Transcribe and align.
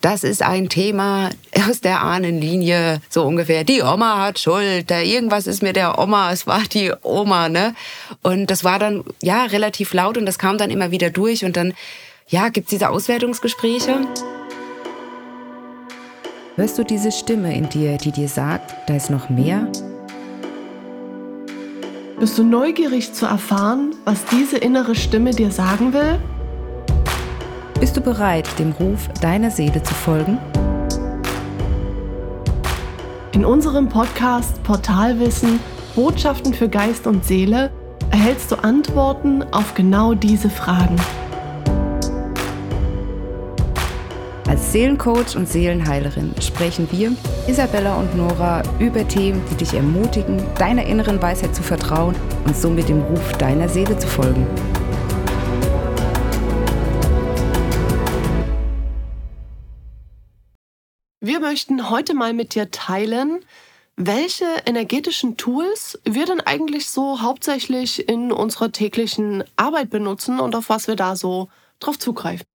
das 0.00 0.24
ist 0.24 0.42
ein 0.42 0.68
Thema 0.68 1.30
aus 1.68 1.80
der 1.80 2.00
Ahnenlinie, 2.00 3.00
so 3.08 3.24
ungefähr. 3.24 3.64
Die 3.64 3.82
Oma 3.82 4.24
hat 4.24 4.38
Schuld, 4.38 4.90
da 4.90 5.00
irgendwas 5.00 5.46
ist 5.46 5.62
mit 5.62 5.76
der 5.76 5.98
Oma, 5.98 6.32
es 6.32 6.46
war 6.46 6.62
die 6.62 6.92
Oma, 7.02 7.48
ne? 7.48 7.74
Und 8.22 8.46
das 8.50 8.64
war 8.64 8.78
dann, 8.78 9.04
ja, 9.20 9.44
relativ 9.44 9.92
laut 9.92 10.16
und 10.16 10.24
das 10.24 10.38
kam 10.38 10.56
dann 10.56 10.70
immer 10.70 10.90
wieder 10.90 11.10
durch 11.10 11.44
und 11.44 11.56
dann, 11.56 11.74
ja, 12.28 12.48
gibt's 12.48 12.70
diese 12.70 12.88
Auswertungsgespräche. 12.88 14.06
Hörst 16.56 16.78
du 16.78 16.84
diese 16.84 17.12
Stimme 17.12 17.54
in 17.54 17.68
dir, 17.68 17.98
die 17.98 18.12
dir 18.12 18.28
sagt, 18.28 18.74
da 18.88 18.96
ist 18.96 19.10
noch 19.10 19.28
mehr? 19.28 19.70
Bist 22.18 22.36
du 22.36 22.42
neugierig 22.42 23.12
zu 23.12 23.26
erfahren, 23.26 23.94
was 24.04 24.24
diese 24.26 24.58
innere 24.58 24.94
Stimme 24.94 25.30
dir 25.30 25.50
sagen 25.50 25.92
will? 25.92 26.18
Bist 27.80 27.96
du 27.96 28.02
bereit, 28.02 28.46
dem 28.58 28.72
Ruf 28.72 29.08
deiner 29.22 29.50
Seele 29.50 29.82
zu 29.82 29.94
folgen? 29.94 30.36
In 33.32 33.46
unserem 33.46 33.88
Podcast 33.88 34.62
Portalwissen 34.64 35.58
Botschaften 35.96 36.52
für 36.52 36.68
Geist 36.68 37.06
und 37.06 37.24
Seele 37.24 37.70
erhältst 38.10 38.52
du 38.52 38.56
Antworten 38.56 39.42
auf 39.50 39.72
genau 39.72 40.12
diese 40.12 40.50
Fragen. 40.50 40.96
Als 44.46 44.72
Seelencoach 44.72 45.34
und 45.36 45.48
Seelenheilerin 45.48 46.34
sprechen 46.38 46.86
wir, 46.90 47.12
Isabella 47.46 47.94
und 47.94 48.14
Nora, 48.14 48.62
über 48.78 49.08
Themen, 49.08 49.40
die 49.50 49.54
dich 49.54 49.72
ermutigen, 49.72 50.42
deiner 50.58 50.84
inneren 50.84 51.22
Weisheit 51.22 51.54
zu 51.54 51.62
vertrauen 51.62 52.14
und 52.44 52.54
somit 52.54 52.90
dem 52.90 53.00
Ruf 53.00 53.32
deiner 53.38 53.70
Seele 53.70 53.96
zu 53.96 54.06
folgen. 54.06 54.46
Wir 61.22 61.38
möchten 61.38 61.90
heute 61.90 62.14
mal 62.14 62.32
mit 62.32 62.54
dir 62.54 62.70
teilen, 62.70 63.44
welche 63.96 64.46
energetischen 64.64 65.36
Tools 65.36 66.00
wir 66.04 66.24
denn 66.24 66.40
eigentlich 66.40 66.88
so 66.88 67.20
hauptsächlich 67.20 68.08
in 68.08 68.32
unserer 68.32 68.72
täglichen 68.72 69.44
Arbeit 69.56 69.90
benutzen 69.90 70.40
und 70.40 70.56
auf 70.56 70.70
was 70.70 70.88
wir 70.88 70.96
da 70.96 71.16
so 71.16 71.50
drauf 71.78 71.98
zugreifen. 71.98 72.46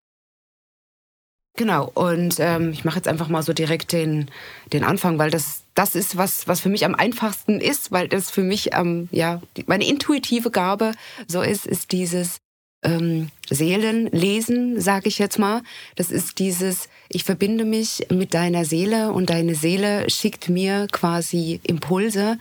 Genau, 1.56 1.90
und 1.94 2.36
ähm, 2.40 2.70
ich 2.70 2.86
mache 2.86 2.96
jetzt 2.96 3.06
einfach 3.06 3.28
mal 3.28 3.42
so 3.42 3.52
direkt 3.52 3.92
den, 3.92 4.30
den 4.72 4.82
Anfang, 4.82 5.18
weil 5.18 5.30
das, 5.30 5.62
das 5.74 5.94
ist, 5.94 6.16
was, 6.16 6.48
was 6.48 6.60
für 6.60 6.70
mich 6.70 6.86
am 6.86 6.94
einfachsten 6.94 7.60
ist, 7.60 7.92
weil 7.92 8.08
das 8.08 8.30
für 8.30 8.42
mich 8.42 8.74
ähm, 8.74 9.08
ja, 9.12 9.42
meine 9.66 9.86
intuitive 9.86 10.50
Gabe 10.50 10.92
so 11.28 11.42
ist, 11.42 11.66
ist 11.66 11.92
dieses 11.92 12.38
ähm, 12.84 13.30
Seelenlesen, 13.50 14.80
sage 14.80 15.08
ich 15.08 15.18
jetzt 15.18 15.38
mal. 15.38 15.62
Das 15.96 16.10
ist 16.10 16.38
dieses, 16.38 16.88
ich 17.08 17.24
verbinde 17.24 17.64
mich 17.64 18.06
mit 18.10 18.34
deiner 18.34 18.64
Seele 18.64 19.12
und 19.12 19.30
deine 19.30 19.54
Seele 19.54 20.08
schickt 20.08 20.48
mir 20.48 20.86
quasi 20.92 21.60
Impulse. 21.64 22.38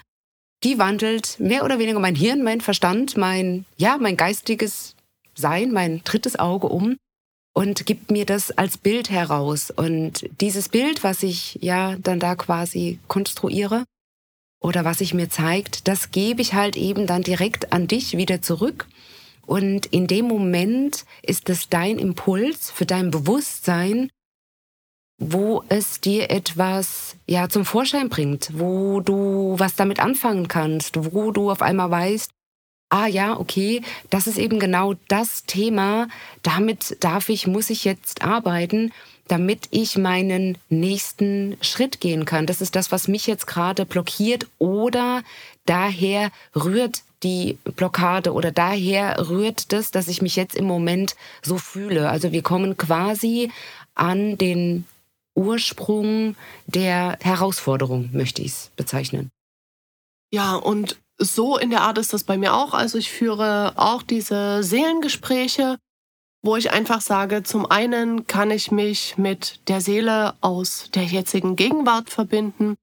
Die 0.64 0.78
wandelt 0.78 1.40
mehr 1.40 1.66
oder 1.66 1.80
weniger 1.80 2.00
mein 2.00 2.16
Hirn, 2.16 2.44
mein 2.44 2.62
Verstand, 2.62 3.18
mein, 3.18 3.66
ja, 3.78 3.98
mein 3.98 4.16
geistiges 4.16 4.96
Sein, 5.36 5.72
mein 5.72 6.02
drittes 6.04 6.38
Auge 6.38 6.68
um 6.68 6.98
und 7.54 7.86
gibt 7.86 8.12
mir 8.12 8.26
das 8.26 8.52
als 8.52 8.78
Bild 8.78 9.10
heraus. 9.10 9.72
Und 9.72 10.30
dieses 10.42 10.70
Bild, 10.70 11.04
was 11.04 11.24
ich 11.24 11.60
ja 11.62 11.96
dann 11.98 12.20
da 12.20 12.36
quasi 12.36 13.00
konstruiere 13.08 13.86
oder 14.60 14.86
was 14.86 15.00
sich 15.00 15.14
mir 15.14 15.30
zeigt, 15.30 15.88
das 15.88 16.12
gebe 16.12 16.42
ich 16.42 16.54
halt 16.54 16.76
eben 16.76 17.08
dann 17.08 17.22
direkt 17.22 17.72
an 17.72 17.88
dich 17.88 18.18
wieder 18.18 18.42
zurück. 18.42 18.88
Und 19.46 19.86
in 19.88 20.08
dem 20.08 20.26
Moment 20.26 21.06
ist 21.22 21.50
es 21.50 21.70
dein 21.70 22.00
Impuls 22.00 22.72
für 22.72 22.86
dein 22.86 23.12
Bewusstsein, 23.12 24.10
wo 25.18 25.64
es 25.70 26.02
dir 26.02 26.30
etwas 26.30 27.16
ja 27.28 27.50
zum 27.50 27.66
Vorschein 27.66 28.10
bringt, 28.10 28.50
wo 28.54 29.00
du 29.00 29.56
was 29.58 29.76
damit 29.76 30.00
anfangen 30.00 30.48
kannst, 30.48 31.14
wo 31.14 31.32
du 31.32 31.52
auf 31.52 31.62
einmal 31.62 31.92
weißt, 31.92 32.32
ah 32.90 33.08
ja, 33.08 33.40
okay, 33.40 33.82
das 34.10 34.28
ist 34.28 34.38
eben 34.38 34.60
genau 34.60 34.94
das 35.08 35.46
Thema, 35.46 36.08
damit 36.44 36.98
darf 37.00 37.30
ich, 37.30 37.48
muss 37.48 37.70
ich 37.70 37.86
jetzt 37.86 38.22
arbeiten, 38.22 38.92
damit 39.28 39.68
ich 39.72 39.98
meinen 39.98 40.58
nächsten 40.70 41.58
Schritt 41.62 42.02
gehen 42.02 42.26
kann. 42.26 42.46
Das 42.46 42.62
ist 42.62 42.76
das, 42.76 42.92
was 42.92 43.08
mich 43.08 43.26
jetzt 43.26 43.48
gerade 43.48 43.86
blockiert 43.86 44.48
oder 44.60 45.24
daher 45.66 46.32
rührt 46.56 47.04
die 47.24 47.58
Blockade 47.64 48.34
oder 48.34 48.52
daher 48.52 49.30
rührt 49.30 49.72
das, 49.72 49.92
dass 49.92 50.08
ich 50.08 50.22
mich 50.22 50.36
jetzt 50.36 50.56
im 50.56 50.66
Moment 50.66 51.16
so 51.42 51.58
fühle. 51.58 52.10
Also 52.10 52.32
wir 52.32 52.44
kommen 52.44 52.78
quasi 52.78 53.52
an 53.96 54.38
den 54.38 54.86
Ursprung 55.36 56.36
der 56.68 57.18
Herausforderung, 57.22 58.10
möchte 58.14 58.42
ich 58.42 58.52
es 58.52 58.72
bezeichnen. 58.76 59.30
Ja, 60.32 60.56
und 60.56 60.98
so 61.18 61.58
in 61.58 61.70
der 61.70 61.82
Art 61.82 61.98
ist 61.98 62.14
das 62.14 62.24
bei 62.24 62.38
mir 62.38 62.54
auch. 62.54 62.74
Also 62.74 62.98
ich 62.98 63.12
führe 63.12 63.74
auch 63.76 64.04
diese 64.04 64.64
Seelengespräche, 64.64 65.78
wo 66.44 66.56
ich 66.58 66.72
einfach 66.72 67.02
sage, 67.02 67.44
zum 67.44 67.66
einen 67.66 68.28
kann 68.28 68.52
ich 68.52 68.72
mich 68.72 69.18
mit 69.18 69.60
der 69.70 69.80
Seele 69.80 70.36
aus 70.42 70.90
der 70.94 71.04
jetzigen 71.04 71.56
Gegenwart 71.56 72.10
verbinden, 72.10 72.76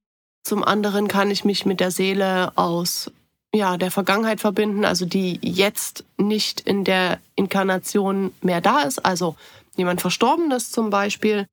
zum 0.42 0.64
anderen 0.64 1.08
kann 1.08 1.30
ich 1.30 1.44
mich 1.44 1.66
mit 1.66 1.80
der 1.80 1.90
Seele 1.90 2.56
aus 2.56 3.10
ja, 3.54 3.76
der 3.76 3.90
Vergangenheit 3.90 4.40
verbinden, 4.40 4.84
also 4.84 5.06
die 5.06 5.38
jetzt 5.42 6.04
nicht 6.16 6.60
in 6.60 6.84
der 6.84 7.18
Inkarnation 7.34 8.32
mehr 8.42 8.60
da 8.60 8.82
ist, 8.82 9.04
also 9.04 9.36
jemand 9.76 10.00
Verstorbenes 10.00 10.70
zum 10.70 10.90
Beispiel. 10.90 11.46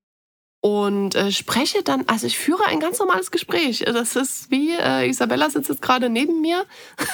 Und 0.62 1.16
äh, 1.16 1.32
spreche 1.32 1.84
dann, 1.84 2.04
also 2.08 2.28
ich 2.28 2.38
führe 2.38 2.66
ein 2.66 2.80
ganz 2.80 3.00
normales 3.00 3.32
Gespräch. 3.32 3.84
Das 3.86 4.16
ist 4.16 4.50
wie, 4.52 4.72
äh, 4.72 5.08
Isabella 5.08 5.50
sitzt 5.50 5.70
jetzt 5.70 5.82
gerade 5.82 6.10
neben 6.10 6.42
mir. 6.42 6.66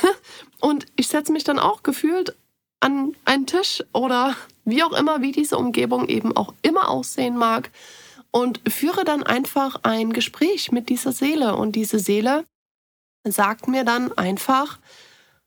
Und 0.59 0.85
ich 0.95 1.07
setze 1.07 1.31
mich 1.31 1.43
dann 1.43 1.59
auch 1.59 1.83
gefühlt 1.83 2.35
an 2.79 3.15
einen 3.25 3.45
Tisch 3.45 3.83
oder 3.93 4.35
wie 4.65 4.81
auch 4.83 4.93
immer, 4.93 5.21
wie 5.21 5.33
diese 5.33 5.57
Umgebung 5.57 6.07
eben 6.07 6.35
auch 6.35 6.53
immer 6.61 6.89
aussehen 6.89 7.37
mag. 7.37 7.69
Und 8.31 8.61
führe 8.67 9.03
dann 9.03 9.23
einfach 9.23 9.81
ein 9.83 10.13
Gespräch 10.13 10.71
mit 10.71 10.89
dieser 10.89 11.11
Seele. 11.11 11.55
Und 11.55 11.73
diese 11.73 11.99
Seele 11.99 12.45
sagt 13.25 13.67
mir 13.67 13.83
dann 13.83 14.11
einfach, 14.17 14.79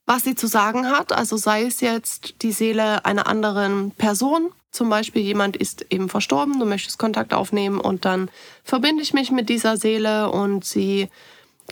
was 0.06 0.22
sie 0.22 0.34
zu 0.34 0.46
sagen 0.46 0.88
hat. 0.88 1.12
Also 1.12 1.36
sei 1.36 1.64
es 1.64 1.80
jetzt 1.80 2.42
die 2.42 2.52
Seele 2.52 3.04
einer 3.04 3.26
anderen 3.26 3.90
Person, 3.92 4.50
zum 4.70 4.90
Beispiel 4.90 5.22
jemand 5.22 5.56
ist 5.56 5.86
eben 5.90 6.08
verstorben, 6.08 6.58
du 6.58 6.66
möchtest 6.66 6.98
Kontakt 6.98 7.32
aufnehmen 7.32 7.80
und 7.80 8.04
dann 8.04 8.30
verbinde 8.62 9.02
ich 9.02 9.14
mich 9.14 9.30
mit 9.30 9.48
dieser 9.48 9.76
Seele 9.76 10.30
und 10.30 10.64
sie 10.64 11.08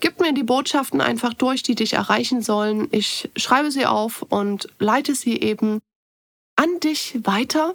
gibt 0.00 0.20
mir 0.20 0.32
die 0.32 0.42
Botschaften 0.42 1.00
einfach 1.00 1.34
durch, 1.34 1.62
die 1.62 1.75
dich 1.75 1.92
erreichen 1.92 2.42
sollen. 2.42 2.88
Ich 2.91 3.31
schreibe 3.36 3.71
sie 3.71 3.86
auf 3.86 4.22
und 4.22 4.69
leite 4.78 5.15
sie 5.15 5.38
eben 5.41 5.81
an 6.56 6.81
dich 6.81 7.19
weiter. 7.25 7.75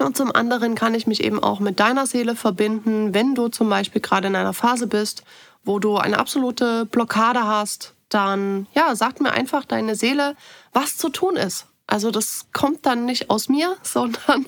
Und 0.00 0.16
zum 0.16 0.34
anderen 0.34 0.74
kann 0.74 0.94
ich 0.94 1.06
mich 1.06 1.22
eben 1.22 1.42
auch 1.42 1.60
mit 1.60 1.80
deiner 1.80 2.06
Seele 2.06 2.36
verbinden, 2.36 3.14
wenn 3.14 3.34
du 3.34 3.48
zum 3.48 3.68
Beispiel 3.68 4.00
gerade 4.00 4.28
in 4.28 4.36
einer 4.36 4.54
Phase 4.54 4.86
bist, 4.86 5.24
wo 5.64 5.78
du 5.78 5.96
eine 5.96 6.18
absolute 6.18 6.86
Blockade 6.86 7.44
hast, 7.44 7.94
dann 8.08 8.66
ja, 8.74 8.94
sagt 8.96 9.20
mir 9.20 9.32
einfach 9.32 9.64
deine 9.64 9.94
Seele, 9.94 10.36
was 10.72 10.96
zu 10.96 11.08
tun 11.10 11.36
ist. 11.36 11.66
Also 11.86 12.10
das 12.10 12.46
kommt 12.52 12.84
dann 12.84 13.06
nicht 13.06 13.30
aus 13.30 13.48
mir, 13.48 13.76
sondern 13.82 14.46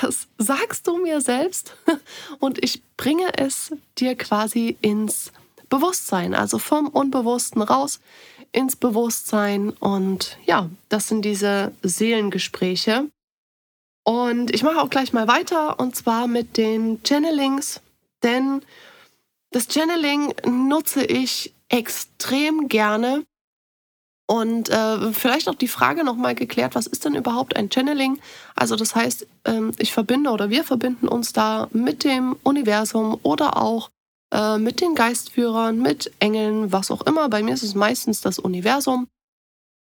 das 0.00 0.26
sagst 0.38 0.86
du 0.86 0.98
mir 0.98 1.20
selbst 1.20 1.74
und 2.40 2.62
ich 2.62 2.82
bringe 2.96 3.38
es 3.38 3.72
dir 3.98 4.16
quasi 4.16 4.76
ins 4.80 5.32
Bewusstsein, 5.68 6.34
also 6.34 6.58
vom 6.58 6.88
Unbewussten 6.88 7.62
raus 7.62 8.00
ins 8.52 8.74
Bewusstsein 8.74 9.70
und 9.70 10.36
ja, 10.44 10.68
das 10.88 11.08
sind 11.08 11.24
diese 11.24 11.72
Seelengespräche. 11.82 13.08
Und 14.02 14.52
ich 14.52 14.62
mache 14.62 14.80
auch 14.80 14.90
gleich 14.90 15.12
mal 15.12 15.28
weiter 15.28 15.78
und 15.78 15.94
zwar 15.94 16.26
mit 16.26 16.56
den 16.56 17.00
Channelings, 17.04 17.80
denn 18.24 18.62
das 19.50 19.66
Channeling 19.68 20.34
nutze 20.46 21.04
ich 21.04 21.52
extrem 21.68 22.68
gerne 22.68 23.24
und 24.30 24.68
äh, 24.68 25.12
vielleicht 25.12 25.48
auch 25.48 25.56
die 25.56 25.66
Frage 25.66 26.04
nochmal 26.04 26.36
geklärt, 26.36 26.76
was 26.76 26.86
ist 26.86 27.04
denn 27.04 27.16
überhaupt 27.16 27.56
ein 27.56 27.68
Channeling? 27.68 28.20
Also 28.54 28.76
das 28.76 28.94
heißt, 28.94 29.26
ähm, 29.44 29.72
ich 29.78 29.92
verbinde 29.92 30.30
oder 30.30 30.50
wir 30.50 30.62
verbinden 30.62 31.08
uns 31.08 31.32
da 31.32 31.68
mit 31.72 32.04
dem 32.04 32.36
Universum 32.44 33.18
oder 33.24 33.56
auch 33.56 33.90
äh, 34.32 34.58
mit 34.58 34.80
den 34.80 34.94
Geistführern, 34.94 35.82
mit 35.82 36.12
Engeln, 36.20 36.70
was 36.70 36.92
auch 36.92 37.00
immer. 37.02 37.28
Bei 37.28 37.42
mir 37.42 37.54
ist 37.54 37.64
es 37.64 37.74
meistens 37.74 38.20
das 38.20 38.38
Universum. 38.38 39.08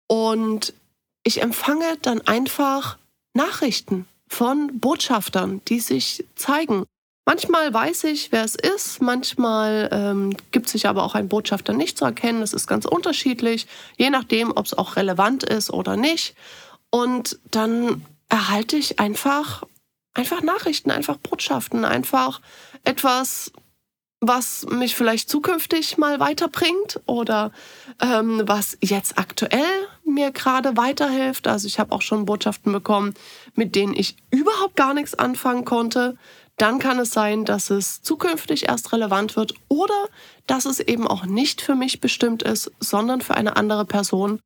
Und 0.08 0.74
ich 1.22 1.40
empfange 1.40 1.96
dann 2.02 2.20
einfach 2.22 2.98
Nachrichten 3.34 4.08
von 4.26 4.80
Botschaftern, 4.80 5.60
die 5.68 5.78
sich 5.78 6.24
zeigen. 6.34 6.86
Manchmal 7.26 7.72
weiß 7.72 8.04
ich, 8.04 8.32
wer 8.32 8.44
es 8.44 8.54
ist, 8.54 9.00
manchmal 9.00 9.88
ähm, 9.92 10.36
gibt 10.50 10.68
sich 10.68 10.86
aber 10.86 11.04
auch 11.04 11.14
ein 11.14 11.28
Botschafter 11.28 11.72
nicht 11.72 11.96
zu 11.96 12.04
erkennen. 12.04 12.40
Das 12.40 12.52
ist 12.52 12.66
ganz 12.66 12.84
unterschiedlich, 12.84 13.66
je 13.96 14.10
nachdem, 14.10 14.50
ob 14.54 14.66
es 14.66 14.76
auch 14.76 14.96
relevant 14.96 15.42
ist 15.42 15.70
oder 15.70 15.96
nicht. 15.96 16.34
Und 16.90 17.38
dann 17.50 18.04
erhalte 18.28 18.76
ich 18.76 19.00
einfach 19.00 19.64
einfach 20.14 20.42
Nachrichten, 20.42 20.90
einfach 20.90 21.16
Botschaften, 21.16 21.84
einfach 21.84 22.40
etwas, 22.84 23.52
was 24.20 24.64
mich 24.70 24.94
vielleicht 24.94 25.28
zukünftig 25.28 25.98
mal 25.98 26.18
weiterbringt 26.20 27.00
oder 27.06 27.52
ähm, 28.00 28.42
was 28.46 28.78
jetzt 28.80 29.18
aktuell 29.18 29.88
mir 30.04 30.30
gerade 30.30 30.76
weiterhilft. 30.76 31.46
Also 31.46 31.66
ich 31.66 31.78
habe 31.78 31.92
auch 31.92 32.00
schon 32.00 32.24
Botschaften 32.24 32.72
bekommen, 32.72 33.14
mit 33.54 33.74
denen 33.74 33.94
ich 33.94 34.16
überhaupt 34.30 34.76
gar 34.76 34.94
nichts 34.94 35.14
anfangen 35.14 35.64
konnte. 35.64 36.16
Dann 36.56 36.78
kann 36.78 36.98
es 37.00 37.10
sein, 37.10 37.44
dass 37.44 37.70
es 37.70 38.02
zukünftig 38.02 38.68
erst 38.68 38.92
relevant 38.92 39.36
wird 39.36 39.54
oder 39.68 40.08
dass 40.46 40.66
es 40.66 40.80
eben 40.80 41.08
auch 41.08 41.26
nicht 41.26 41.60
für 41.60 41.74
mich 41.74 42.00
bestimmt 42.00 42.42
ist, 42.42 42.70
sondern 42.78 43.20
für 43.20 43.34
eine 43.34 43.56
andere 43.56 43.84
Person. 43.84 44.40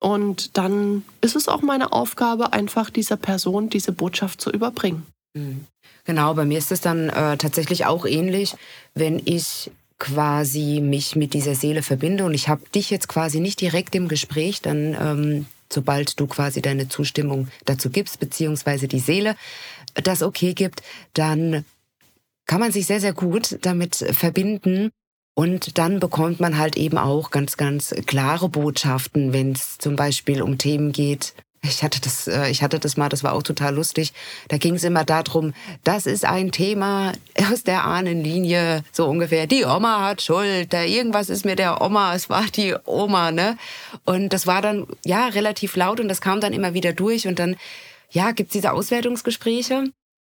Und 0.00 0.56
dann 0.58 1.04
ist 1.20 1.36
es 1.36 1.48
auch 1.48 1.62
meine 1.62 1.92
Aufgabe, 1.92 2.52
einfach 2.52 2.90
dieser 2.90 3.16
Person 3.16 3.68
diese 3.68 3.92
Botschaft 3.92 4.40
zu 4.40 4.50
überbringen. 4.50 5.06
Mhm. 5.34 5.66
Genau, 6.04 6.34
bei 6.34 6.44
mir 6.44 6.58
ist 6.58 6.72
es 6.72 6.80
dann 6.80 7.08
äh, 7.10 7.36
tatsächlich 7.36 7.86
auch 7.86 8.06
ähnlich, 8.06 8.56
wenn 8.94 9.22
ich 9.24 9.70
quasi 10.00 10.80
mich 10.82 11.14
mit 11.14 11.32
dieser 11.32 11.54
Seele 11.54 11.84
verbinde 11.84 12.24
und 12.24 12.34
ich 12.34 12.48
habe 12.48 12.62
dich 12.74 12.90
jetzt 12.90 13.06
quasi 13.06 13.38
nicht 13.38 13.60
direkt 13.60 13.94
im 13.94 14.08
Gespräch, 14.08 14.60
dann 14.60 14.96
ähm, 15.00 15.46
sobald 15.72 16.18
du 16.18 16.26
quasi 16.26 16.62
deine 16.62 16.88
Zustimmung 16.88 17.48
dazu 17.64 17.90
gibst, 17.90 18.20
beziehungsweise 18.20 18.88
die 18.88 18.98
Seele 18.98 19.36
das 19.94 20.22
okay 20.22 20.54
gibt, 20.54 20.82
dann 21.14 21.64
kann 22.46 22.60
man 22.60 22.72
sich 22.72 22.86
sehr, 22.86 23.00
sehr 23.00 23.12
gut 23.12 23.58
damit 23.62 23.96
verbinden. 23.96 24.90
Und 25.34 25.78
dann 25.78 25.98
bekommt 25.98 26.40
man 26.40 26.58
halt 26.58 26.76
eben 26.76 26.98
auch 26.98 27.30
ganz, 27.30 27.56
ganz 27.56 27.94
klare 28.06 28.50
Botschaften, 28.50 29.32
wenn 29.32 29.52
es 29.52 29.78
zum 29.78 29.96
Beispiel 29.96 30.42
um 30.42 30.58
Themen 30.58 30.92
geht, 30.92 31.34
ich 31.64 31.82
hatte 31.84 32.00
das, 32.00 32.26
äh, 32.26 32.50
ich 32.50 32.62
hatte 32.62 32.78
das 32.78 32.96
mal, 32.96 33.08
das 33.08 33.22
war 33.22 33.34
auch 33.34 33.42
total 33.42 33.74
lustig. 33.74 34.12
Da 34.48 34.58
ging 34.58 34.74
es 34.74 34.84
immer 34.84 35.04
darum, 35.04 35.54
das 35.84 36.06
ist 36.06 36.24
ein 36.24 36.50
Thema 36.50 37.12
aus 37.52 37.62
der 37.62 37.84
Ahnenlinie, 37.84 38.82
so 38.90 39.06
ungefähr. 39.06 39.46
Die 39.46 39.64
Oma 39.64 40.04
hat 40.04 40.22
Schuld, 40.22 40.74
irgendwas 40.74 41.30
ist 41.30 41.44
mit 41.44 41.58
der 41.60 41.80
Oma, 41.80 42.14
es 42.14 42.28
war 42.28 42.44
die 42.44 42.74
Oma, 42.84 43.30
ne? 43.30 43.56
Und 44.04 44.32
das 44.32 44.46
war 44.46 44.60
dann 44.60 44.86
ja 45.04 45.28
relativ 45.28 45.76
laut 45.76 46.00
und 46.00 46.08
das 46.08 46.20
kam 46.20 46.40
dann 46.40 46.52
immer 46.52 46.74
wieder 46.74 46.92
durch 46.92 47.28
und 47.28 47.38
dann 47.38 47.56
ja 48.10 48.32
gibt's 48.32 48.52
diese 48.52 48.72
Auswertungsgespräche 48.72 49.84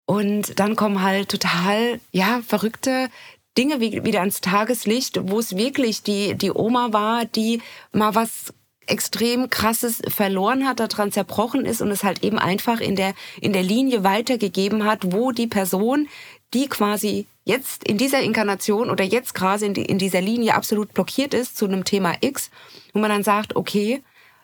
und 0.06 0.60
dann 0.60 0.76
kommen 0.76 1.02
halt 1.02 1.30
total 1.30 2.02
ja 2.12 2.42
verrückte 2.46 3.10
Dinge 3.58 3.80
wieder 3.80 4.20
ans 4.20 4.42
Tageslicht, 4.42 5.20
wo 5.30 5.40
es 5.40 5.56
wirklich 5.56 6.04
die 6.04 6.36
die 6.36 6.52
Oma 6.52 6.92
war, 6.92 7.26
die 7.26 7.62
mal 7.94 8.16
was 8.16 8.54
extrem 8.88 9.50
krasses 9.50 10.02
verloren 10.08 10.68
hat, 10.68 10.80
daran 10.80 11.12
zerbrochen 11.12 11.66
ist 11.66 11.82
und 11.82 11.92
es 11.92 12.04
halt 12.04 12.24
eben 12.24 12.40
einfach 12.40 12.80
in 12.80 12.96
der, 12.96 13.14
in 13.40 13.54
der 13.54 13.64
Linie 13.64 14.04
weitergegeben 14.04 14.86
hat, 14.86 15.14
wo 15.14 15.32
die 15.32 15.48
Person, 15.48 16.08
die 16.54 16.68
quasi 16.68 17.26
jetzt 17.46 17.84
in 17.84 17.98
dieser 17.98 18.22
Inkarnation 18.22 18.90
oder 18.90 19.04
jetzt 19.04 19.34
gerade 19.34 19.66
in, 19.66 19.74
die, 19.74 19.86
in 19.86 19.98
dieser 19.98 20.22
Linie 20.22 20.56
absolut 20.56 20.94
blockiert 20.94 21.34
ist 21.34 21.58
zu 21.58 21.66
einem 21.66 21.86
Thema 21.86 22.16
X, 22.22 22.50
wo 22.94 23.00
man 23.00 23.10
dann 23.10 23.24
sagt, 23.24 23.56
okay, 23.56 24.02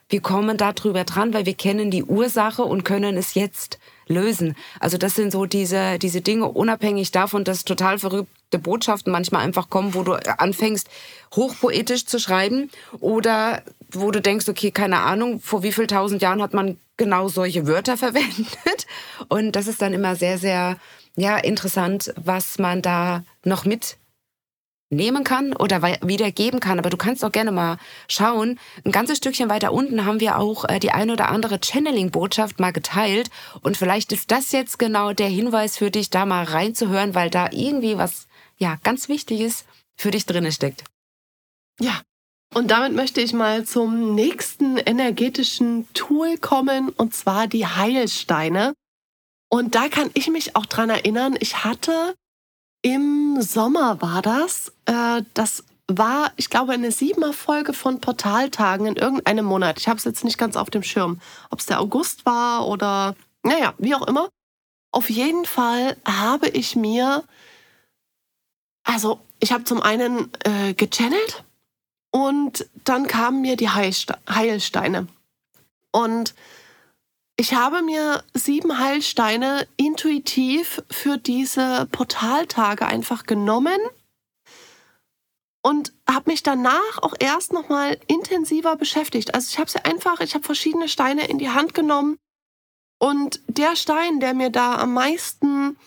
wir 0.09 0.21
kommen 0.21 0.57
da 0.57 0.71
drüber 0.71 1.03
dran, 1.03 1.33
weil 1.33 1.45
wir 1.45 1.53
kennen 1.53 1.91
die 1.91 2.03
Ursache 2.03 2.63
und 2.63 2.85
können 2.85 3.17
es 3.17 3.33
jetzt 3.33 3.77
lösen. 4.07 4.55
Also 4.79 4.97
das 4.97 5.15
sind 5.15 5.31
so 5.31 5.45
diese, 5.45 5.99
diese 5.99 6.21
Dinge, 6.21 6.47
unabhängig 6.47 7.11
davon, 7.11 7.43
dass 7.43 7.65
total 7.65 7.99
verrückte 7.99 8.57
Botschaften 8.57 9.11
manchmal 9.11 9.43
einfach 9.43 9.69
kommen, 9.69 9.93
wo 9.93 10.03
du 10.03 10.13
anfängst, 10.13 10.89
hochpoetisch 11.35 12.05
zu 12.05 12.19
schreiben 12.19 12.69
oder 13.01 13.63
wo 13.91 14.11
du 14.11 14.21
denkst, 14.21 14.49
okay, 14.49 14.71
keine 14.71 14.99
Ahnung, 14.99 15.39
vor 15.39 15.63
wie 15.63 15.71
viel 15.71 15.87
tausend 15.87 16.21
Jahren 16.21 16.41
hat 16.41 16.53
man 16.53 16.77
genau 16.97 17.27
solche 17.27 17.67
Wörter 17.67 17.97
verwendet. 17.97 18.87
Und 19.29 19.53
das 19.53 19.67
ist 19.67 19.81
dann 19.81 19.93
immer 19.93 20.15
sehr, 20.15 20.37
sehr 20.37 20.77
ja, 21.15 21.37
interessant, 21.37 22.13
was 22.15 22.59
man 22.59 22.81
da 22.81 23.23
noch 23.43 23.65
mitnehmen 23.65 25.23
kann 25.23 25.53
oder 25.53 25.81
wiedergeben 25.81 26.59
kann. 26.59 26.79
Aber 26.79 26.89
du 26.89 26.97
kannst 26.97 27.25
auch 27.25 27.31
gerne 27.31 27.51
mal 27.51 27.77
schauen. 28.07 28.59
Ein 28.85 28.91
ganzes 28.91 29.17
Stückchen 29.17 29.49
weiter 29.49 29.73
unten 29.73 30.05
haben 30.05 30.19
wir 30.19 30.37
auch 30.37 30.65
äh, 30.65 30.79
die 30.79 30.91
eine 30.91 31.13
oder 31.13 31.29
andere 31.29 31.59
Channeling-Botschaft 31.59 32.59
mal 32.59 32.73
geteilt. 32.73 33.29
Und 33.61 33.77
vielleicht 33.77 34.11
ist 34.11 34.31
das 34.31 34.51
jetzt 34.51 34.77
genau 34.77 35.13
der 35.13 35.29
Hinweis 35.29 35.77
für 35.77 35.89
dich, 35.89 36.09
da 36.09 36.25
mal 36.25 36.43
reinzuhören, 36.43 37.15
weil 37.15 37.29
da 37.29 37.49
irgendwie 37.51 37.97
was, 37.97 38.27
ja, 38.57 38.77
ganz 38.83 39.09
Wichtiges 39.09 39.65
für 39.95 40.11
dich 40.11 40.25
drinne 40.25 40.51
steckt. 40.51 40.83
Ja, 41.79 42.01
und 42.53 42.71
damit 42.71 42.93
möchte 42.93 43.21
ich 43.21 43.33
mal 43.33 43.65
zum 43.65 44.15
nächsten 44.15 44.77
energetischen 44.77 45.87
Tool 45.93 46.37
kommen, 46.37 46.89
und 46.89 47.13
zwar 47.13 47.47
die 47.47 47.67
Heilsteine. 47.67 48.73
Und 49.49 49.75
da 49.75 49.89
kann 49.89 50.09
ich 50.13 50.29
mich 50.29 50.55
auch 50.55 50.65
dran 50.65 50.89
erinnern, 50.89 51.37
ich 51.39 51.63
hatte 51.63 52.15
im 52.81 53.41
Sommer 53.41 54.01
war 54.01 54.21
das, 54.21 54.71
äh, 54.85 55.21
das 55.33 55.63
war, 55.89 56.31
ich 56.35 56.49
glaube, 56.49 56.73
eine 56.73 56.91
siebener 56.91 57.33
Folge 57.33 57.73
von 57.73 58.01
Portaltagen 58.01 58.87
in 58.87 58.95
irgendeinem 58.95 59.45
Monat. 59.45 59.79
Ich 59.79 59.87
habe 59.87 59.97
es 59.97 60.03
jetzt 60.03 60.23
nicht 60.23 60.37
ganz 60.37 60.55
auf 60.57 60.69
dem 60.69 60.83
Schirm, 60.83 61.21
ob 61.49 61.59
es 61.59 61.65
der 61.65 61.79
August 61.79 62.25
war 62.25 62.67
oder, 62.67 63.15
naja, 63.43 63.73
wie 63.77 63.95
auch 63.95 64.05
immer. 64.05 64.29
Auf 64.91 65.09
jeden 65.09 65.45
Fall 65.45 65.95
habe 66.05 66.49
ich 66.49 66.75
mir, 66.75 67.23
also 68.83 69.19
ich 69.39 69.51
habe 69.51 69.63
zum 69.63 69.81
einen 69.81 70.31
äh, 70.43 70.73
gechannelt 70.73 71.43
und 72.17 72.67
dann 72.83 73.05
kamen 73.05 73.41
mir 73.41 73.55
die 73.57 73.69
Heilsteine. 73.69 75.07
Und 75.91 76.33
ich 77.35 77.53
habe 77.53 77.83
mir 77.83 78.23
sieben 78.33 78.79
Heilsteine 78.79 79.67
intuitiv 79.77 80.81
für 80.89 81.19
diese 81.19 81.87
Portaltage 81.91 82.87
einfach 82.87 83.27
genommen 83.27 83.77
und 85.61 85.93
habe 86.09 86.31
mich 86.31 86.41
danach 86.41 87.03
auch 87.03 87.13
erst 87.19 87.53
noch 87.53 87.69
mal 87.69 87.99
intensiver 88.07 88.77
beschäftigt. 88.77 89.35
Also 89.35 89.49
ich 89.51 89.59
habe 89.59 89.69
sie 89.69 89.85
einfach, 89.85 90.19
ich 90.19 90.33
habe 90.33 90.43
verschiedene 90.43 90.87
Steine 90.87 91.27
in 91.27 91.37
die 91.37 91.51
Hand 91.51 91.75
genommen 91.75 92.17
und 92.97 93.41
der 93.47 93.75
Stein, 93.75 94.19
der 94.19 94.33
mir 94.33 94.49
da 94.49 94.79
am 94.79 94.95
meisten 94.95 95.77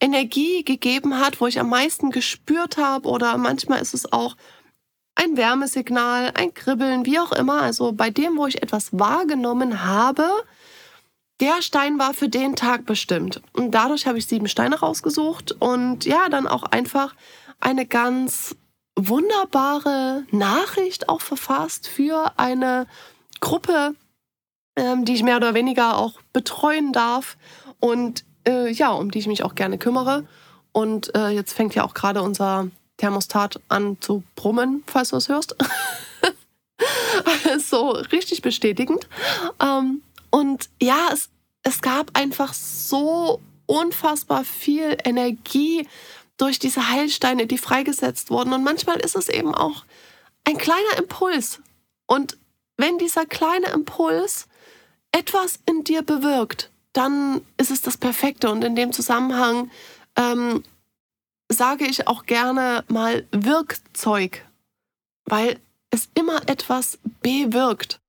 Energie 0.00 0.64
gegeben 0.64 1.18
hat, 1.18 1.40
wo 1.40 1.46
ich 1.46 1.58
am 1.58 1.70
meisten 1.70 2.10
gespürt 2.10 2.76
habe 2.76 3.08
oder 3.08 3.38
manchmal 3.38 3.80
ist 3.80 3.94
es 3.94 4.12
auch 4.12 4.36
ein 5.18 5.36
Wärmesignal, 5.36 6.32
ein 6.34 6.54
Kribbeln, 6.54 7.04
wie 7.04 7.18
auch 7.18 7.32
immer. 7.32 7.60
Also 7.60 7.92
bei 7.92 8.10
dem, 8.10 8.36
wo 8.36 8.46
ich 8.46 8.62
etwas 8.62 8.90
wahrgenommen 8.92 9.84
habe, 9.84 10.28
der 11.40 11.60
Stein 11.60 11.98
war 11.98 12.14
für 12.14 12.28
den 12.28 12.56
Tag 12.56 12.86
bestimmt. 12.86 13.42
Und 13.52 13.72
dadurch 13.72 14.06
habe 14.06 14.18
ich 14.18 14.26
sieben 14.26 14.48
Steine 14.48 14.78
rausgesucht 14.78 15.52
und 15.52 16.04
ja, 16.04 16.28
dann 16.28 16.46
auch 16.46 16.62
einfach 16.62 17.14
eine 17.60 17.86
ganz 17.86 18.56
wunderbare 18.96 20.24
Nachricht 20.30 21.08
auch 21.08 21.20
verfasst 21.20 21.88
für 21.88 22.32
eine 22.36 22.86
Gruppe, 23.40 23.94
ähm, 24.76 25.04
die 25.04 25.14
ich 25.14 25.22
mehr 25.22 25.36
oder 25.36 25.54
weniger 25.54 25.96
auch 25.96 26.20
betreuen 26.32 26.92
darf 26.92 27.36
und 27.80 28.24
äh, 28.46 28.70
ja, 28.70 28.90
um 28.90 29.10
die 29.10 29.18
ich 29.18 29.26
mich 29.26 29.44
auch 29.44 29.54
gerne 29.54 29.78
kümmere. 29.78 30.26
Und 30.72 31.14
äh, 31.14 31.28
jetzt 31.28 31.52
fängt 31.52 31.74
ja 31.74 31.84
auch 31.84 31.94
gerade 31.94 32.22
unser 32.22 32.68
Thermostat 32.98 33.60
an 33.68 33.96
zu 34.00 34.22
brummen, 34.36 34.84
falls 34.86 35.10
du 35.10 35.16
es 35.16 35.28
hörst. 35.28 35.56
so 37.58 37.90
richtig 37.90 38.42
bestätigend. 38.42 39.08
Ähm, 39.60 40.02
und 40.30 40.68
ja, 40.80 41.08
es, 41.12 41.30
es 41.62 41.80
gab 41.80 42.16
einfach 42.16 42.52
so 42.52 43.40
unfassbar 43.66 44.44
viel 44.44 44.96
Energie 45.04 45.86
durch 46.36 46.58
diese 46.58 46.90
Heilsteine, 46.90 47.46
die 47.46 47.58
freigesetzt 47.58 48.30
wurden. 48.30 48.52
Und 48.52 48.62
manchmal 48.64 48.98
ist 48.98 49.16
es 49.16 49.28
eben 49.28 49.54
auch 49.54 49.84
ein 50.44 50.56
kleiner 50.56 50.98
Impuls. 50.98 51.60
Und 52.06 52.36
wenn 52.76 52.98
dieser 52.98 53.26
kleine 53.26 53.68
Impuls 53.68 54.46
etwas 55.12 55.58
in 55.66 55.84
dir 55.84 56.02
bewirkt, 56.02 56.70
dann 56.92 57.42
ist 57.56 57.70
es 57.70 57.82
das 57.82 57.96
Perfekte. 57.96 58.50
Und 58.50 58.64
in 58.64 58.76
dem 58.76 58.92
Zusammenhang 58.92 59.70
ähm, 60.16 60.62
sage 61.50 61.86
ich 61.86 62.06
auch 62.06 62.26
gerne 62.26 62.84
mal 62.88 63.26
Wirkzeug, 63.32 64.44
weil 65.24 65.58
es 65.90 66.08
immer 66.14 66.48
etwas 66.48 66.98
bewirkt. 67.22 68.00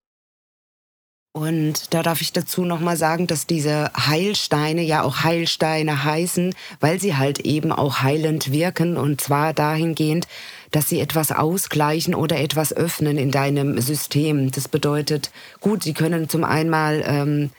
Und 1.31 1.93
da 1.93 2.01
darf 2.01 2.22
ich 2.22 2.34
dazu 2.34 2.65
nochmal 2.65 2.98
sagen, 2.98 3.27
dass 3.27 3.46
diese 3.46 3.91
Heilsteine 3.96 4.81
ja 4.81 5.03
auch 5.03 5.24
Heilsteine 5.24 6.03
heißen, 6.03 6.55
weil 6.79 7.00
sie 7.00 7.15
halt 7.15 7.39
eben 7.39 7.72
auch 7.72 8.01
heilend 8.01 8.51
wirken 8.51 8.98
und 8.98 9.22
zwar 9.22 9.53
dahingehend, 9.53 10.27
dass 10.72 10.89
sie 10.89 11.00
etwas 11.00 11.31
ausgleichen 11.31 12.15
oder 12.15 12.39
etwas 12.39 12.74
öffnen 12.74 13.17
in 13.17 13.29
deinem 13.29 13.79
System. 13.79 14.51
Das 14.51 14.67
bedeutet, 14.67 15.31
gut, 15.62 15.84
sie 15.84 15.93
können 15.93 16.29
zum 16.29 16.43
einen 16.43 16.74
ähm, 17.05 17.51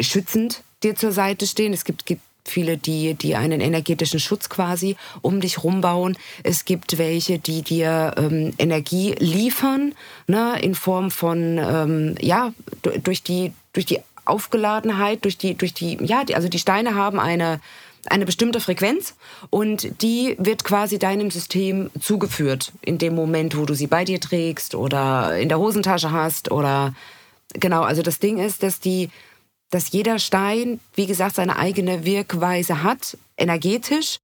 schützend 0.00 0.62
dir 0.82 0.94
zur 0.94 1.12
Seite 1.12 1.46
stehen. 1.46 1.72
Es 1.72 1.84
gibt, 1.84 2.04
gibt 2.04 2.22
viele, 2.44 2.76
die, 2.76 3.14
die 3.14 3.36
einen 3.36 3.60
energetischen 3.60 4.20
Schutz 4.20 4.48
quasi 4.48 4.96
um 5.22 5.40
dich 5.40 5.62
rumbauen. 5.62 6.16
Es 6.42 6.64
gibt 6.64 6.98
welche, 6.98 7.38
die 7.38 7.62
dir 7.62 8.14
ähm, 8.16 8.52
Energie 8.58 9.14
liefern, 9.18 9.94
ne, 10.26 10.60
in 10.60 10.74
Form 10.74 11.10
von, 11.10 11.58
ähm, 11.58 12.14
ja, 12.20 12.52
durch 13.02 13.22
die, 13.22 13.52
durch 13.72 13.86
die 13.86 14.00
Aufgeladenheit, 14.24 15.24
durch 15.24 15.38
die, 15.38 15.54
durch 15.54 15.74
die, 15.74 15.98
ja, 16.02 16.24
die, 16.24 16.34
also 16.34 16.48
die 16.48 16.58
Steine 16.58 16.94
haben 16.94 17.18
eine, 17.18 17.60
eine 18.06 18.26
bestimmte 18.26 18.60
Frequenz 18.60 19.14
und 19.50 20.02
die 20.02 20.36
wird 20.38 20.64
quasi 20.64 20.98
deinem 20.98 21.30
System 21.30 21.90
zugeführt 22.00 22.72
in 22.82 22.98
dem 22.98 23.14
Moment, 23.14 23.56
wo 23.56 23.64
du 23.64 23.74
sie 23.74 23.86
bei 23.86 24.04
dir 24.04 24.20
trägst 24.20 24.74
oder 24.74 25.38
in 25.38 25.48
der 25.48 25.58
Hosentasche 25.58 26.10
hast 26.10 26.50
oder 26.50 26.94
genau, 27.54 27.82
also 27.82 28.02
das 28.02 28.18
Ding 28.18 28.38
ist, 28.38 28.62
dass 28.62 28.80
die 28.80 29.10
dass 29.74 29.90
jeder 29.90 30.20
Stein, 30.20 30.78
wie 30.94 31.06
gesagt, 31.06 31.34
seine 31.34 31.56
eigene 31.56 32.04
Wirkweise 32.04 32.84
hat, 32.84 33.18
energetisch 33.36 34.18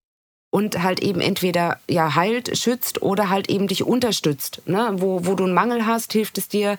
und 0.50 0.80
halt 0.80 1.00
eben 1.00 1.21
entweder 1.21 1.80
ja 1.88 2.14
heilt, 2.14 2.57
schützt 2.57 3.02
oder 3.02 3.30
halt 3.30 3.50
eben 3.50 3.66
dich 3.66 3.83
unterstützt. 3.83 4.62
Ne? 4.66 4.92
Wo, 4.99 5.26
wo 5.26 5.35
du 5.35 5.42
einen 5.42 5.54
Mangel 5.54 5.87
hast, 5.87 6.12
hilft 6.12 6.38
es 6.38 6.47
dir, 6.47 6.78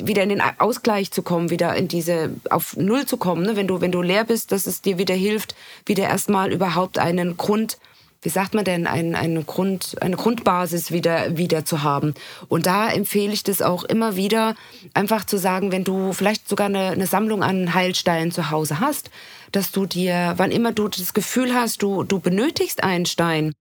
wieder 0.00 0.22
in 0.22 0.28
den 0.28 0.42
Ausgleich 0.58 1.10
zu 1.10 1.22
kommen, 1.22 1.50
wieder 1.50 1.74
in 1.74 1.88
diese, 1.88 2.30
auf 2.50 2.76
Null 2.76 3.04
zu 3.04 3.16
kommen. 3.16 3.42
Ne? 3.42 3.56
Wenn, 3.56 3.66
du, 3.66 3.80
wenn 3.80 3.90
du 3.90 4.00
leer 4.00 4.22
bist, 4.22 4.52
dass 4.52 4.68
es 4.68 4.80
dir 4.80 4.96
wieder 4.96 5.14
hilft, 5.16 5.56
wieder 5.84 6.04
erstmal 6.04 6.52
überhaupt 6.52 7.00
einen 7.00 7.36
Grund, 7.36 7.78
wie 8.24 8.30
sagt 8.30 8.54
man 8.54 8.64
denn, 8.64 8.86
ein, 8.86 9.14
eine, 9.14 9.44
Grund, 9.44 9.96
eine 10.00 10.16
Grundbasis 10.16 10.90
wieder, 10.90 11.36
wieder 11.36 11.66
zu 11.66 11.82
haben. 11.82 12.14
Und 12.48 12.66
da 12.66 12.88
empfehle 12.88 13.34
ich 13.34 13.42
das 13.42 13.60
auch 13.60 13.84
immer 13.84 14.16
wieder, 14.16 14.54
einfach 14.94 15.26
zu 15.26 15.38
sagen, 15.38 15.70
wenn 15.72 15.84
du 15.84 16.14
vielleicht 16.14 16.48
sogar 16.48 16.66
eine, 16.66 16.88
eine 16.88 17.06
Sammlung 17.06 17.42
an 17.42 17.74
Heilsteinen 17.74 18.32
zu 18.32 18.50
Hause 18.50 18.80
hast, 18.80 19.10
dass 19.52 19.72
du 19.72 19.84
dir, 19.84 20.34
wann 20.38 20.50
immer 20.50 20.72
du 20.72 20.88
das 20.88 21.12
Gefühl 21.12 21.54
hast, 21.54 21.82
du, 21.82 22.02
du 22.02 22.18
benötigst 22.18 22.82
einen 22.82 23.04
Stein, 23.04 23.52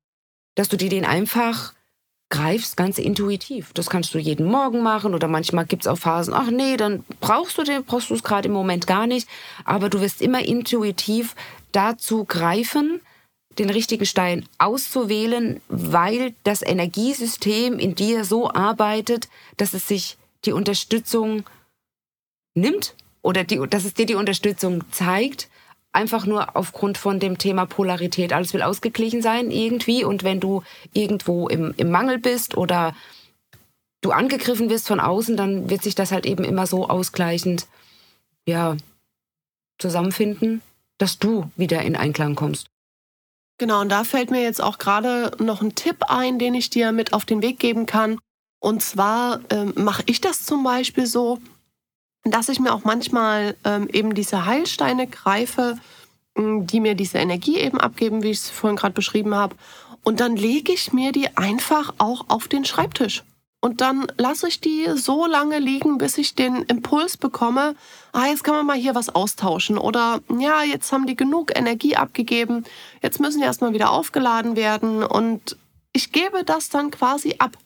dass 0.56 0.70
du 0.70 0.78
dir 0.78 0.90
den 0.90 1.06
einfach 1.06 1.74
greifst 2.30 2.78
ganz 2.78 2.98
intuitiv. 2.98 3.74
Das 3.74 3.90
kannst 3.90 4.14
du 4.14 4.18
jeden 4.18 4.48
Morgen 4.48 4.82
machen 4.82 5.14
oder 5.14 5.28
manchmal 5.28 5.66
gibt 5.66 5.84
es 5.84 5.88
auch 5.88 5.98
Phasen, 5.98 6.34
ach 6.34 6.50
nee, 6.50 6.78
dann 6.78 7.04
brauchst 7.20 7.58
du 7.58 7.64
den, 7.64 7.84
brauchst 7.84 8.10
du 8.10 8.16
es 8.16 8.24
gerade 8.24 8.48
im 8.48 8.54
Moment 8.54 8.88
gar 8.88 9.08
nicht. 9.08 9.28
Aber 9.66 9.90
du 9.90 10.00
wirst 10.00 10.22
immer 10.22 10.44
intuitiv 10.44 11.36
dazu 11.74 12.24
greifen, 12.24 13.02
den 13.60 13.70
richtigen 13.70 14.06
Stein 14.06 14.48
auszuwählen, 14.58 15.62
weil 15.68 16.34
das 16.44 16.62
Energiesystem 16.62 17.80
in 17.80 17.96
dir 17.96 18.26
so 18.26 18.50
arbeitet, 18.50 19.30
dass 19.58 19.74
es 19.74 19.88
sich 19.88 20.18
die 20.46 20.54
Unterstützung 20.54 21.44
nimmt 22.56 22.96
oder 23.22 23.44
die, 23.44 23.60
dass 23.70 23.86
es 23.86 23.94
dir 23.94 24.06
die 24.06 24.16
Unterstützung 24.16 24.84
zeigt 24.92 25.50
einfach 25.94 26.26
nur 26.26 26.56
aufgrund 26.58 26.98
von 26.98 27.20
dem 27.20 27.38
Thema 27.38 27.66
Polarität. 27.66 28.34
Alles 28.34 28.54
will 28.54 28.64
ausgeglichen 28.64 29.22
sein 29.22 29.52
irgendwie. 29.52 30.04
Und 30.04 30.24
wenn 30.24 30.40
du 30.40 30.64
irgendwo 30.92 31.48
im, 31.48 31.74
im 31.78 31.92
Mangel 31.92 32.18
bist 32.18 32.58
oder 32.58 32.96
du 34.02 34.12
angegriffen 34.12 34.70
wirst 34.70 34.88
von 34.88 35.00
außen, 35.00 35.38
dann 35.38 35.70
wird 35.70 35.84
sich 35.84 35.96
das 35.96 36.12
halt 36.12 36.26
eben 36.26 36.44
immer 36.44 36.68
so 36.68 36.90
ausgleichend, 36.90 37.68
ja, 38.46 38.76
zusammenfinden, 39.78 40.62
dass 40.98 41.20
du 41.20 41.50
wieder 41.56 41.82
in 41.84 41.96
Einklang 41.96 42.36
kommst. 42.36 42.68
Genau, 43.58 43.82
und 43.82 43.90
da 43.90 44.04
fällt 44.04 44.32
mir 44.32 44.42
jetzt 44.42 44.62
auch 44.62 44.78
gerade 44.78 45.32
noch 45.42 45.62
ein 45.62 45.76
Tipp 45.76 45.98
ein, 46.08 46.40
den 46.40 46.56
ich 46.56 46.70
dir 46.70 46.92
mit 46.92 47.14
auf 47.14 47.26
den 47.26 47.42
Weg 47.42 47.60
geben 47.60 47.86
kann. 47.86 48.20
Und 48.60 48.82
zwar 48.82 49.42
ähm, 49.50 49.74
mache 49.76 50.04
ich 50.06 50.22
das 50.22 50.46
zum 50.46 50.64
Beispiel 50.64 51.06
so, 51.06 51.40
dass 52.24 52.50
ich 52.50 52.60
mir 52.60 52.74
auch 52.74 52.84
manchmal 52.84 53.56
ähm, 53.66 53.90
eben 53.92 54.16
diese 54.16 54.46
Heilsteine 54.46 55.08
greife, 55.08 55.78
mm, 56.36 56.66
die 56.66 56.80
mir 56.80 56.96
diese 56.96 57.18
Energie 57.18 57.58
eben 57.58 57.80
abgeben, 57.80 58.24
wie 58.24 58.32
ich 58.32 58.40
es 58.40 58.50
vorhin 58.50 58.78
gerade 58.78 58.94
beschrieben 58.94 59.36
habe. 59.36 59.56
Und 60.04 60.20
dann 60.20 60.36
lege 60.36 60.74
ich 60.74 60.94
mir 60.94 61.12
die 61.12 61.36
einfach 61.38 61.94
auch 61.98 62.26
auf 62.30 62.48
den 62.48 62.66
Schreibtisch. 62.66 63.24
Und 63.64 63.80
dann 63.80 64.08
lasse 64.18 64.50
ich 64.50 64.60
die 64.60 64.90
so 64.96 65.26
lange 65.26 65.58
liegen, 65.58 65.98
bis 65.98 66.18
ich 66.18 66.36
den 66.36 66.64
Impuls 66.64 67.16
bekomme, 67.16 67.76
ah, 68.12 68.26
jetzt 68.26 68.44
kann 68.44 68.56
man 68.56 68.66
mal 68.66 68.76
hier 68.76 68.94
was 68.94 69.08
austauschen. 69.16 69.78
Oder 69.78 70.20
ja, 70.38 70.64
jetzt 70.64 70.92
haben 70.92 71.08
die 71.08 71.16
genug 71.16 71.58
Energie 71.58 71.96
abgegeben, 71.96 72.66
jetzt 73.02 73.22
müssen 73.22 73.40
die 73.40 73.46
erstmal 73.46 73.72
wieder 73.72 73.92
aufgeladen 73.92 74.58
werden. 74.58 75.02
Und 75.02 75.56
ich 75.94 76.12
gebe 76.12 76.44
das 76.44 76.68
dann 76.68 76.92
quasi 76.92 77.36
ab. 77.40 77.58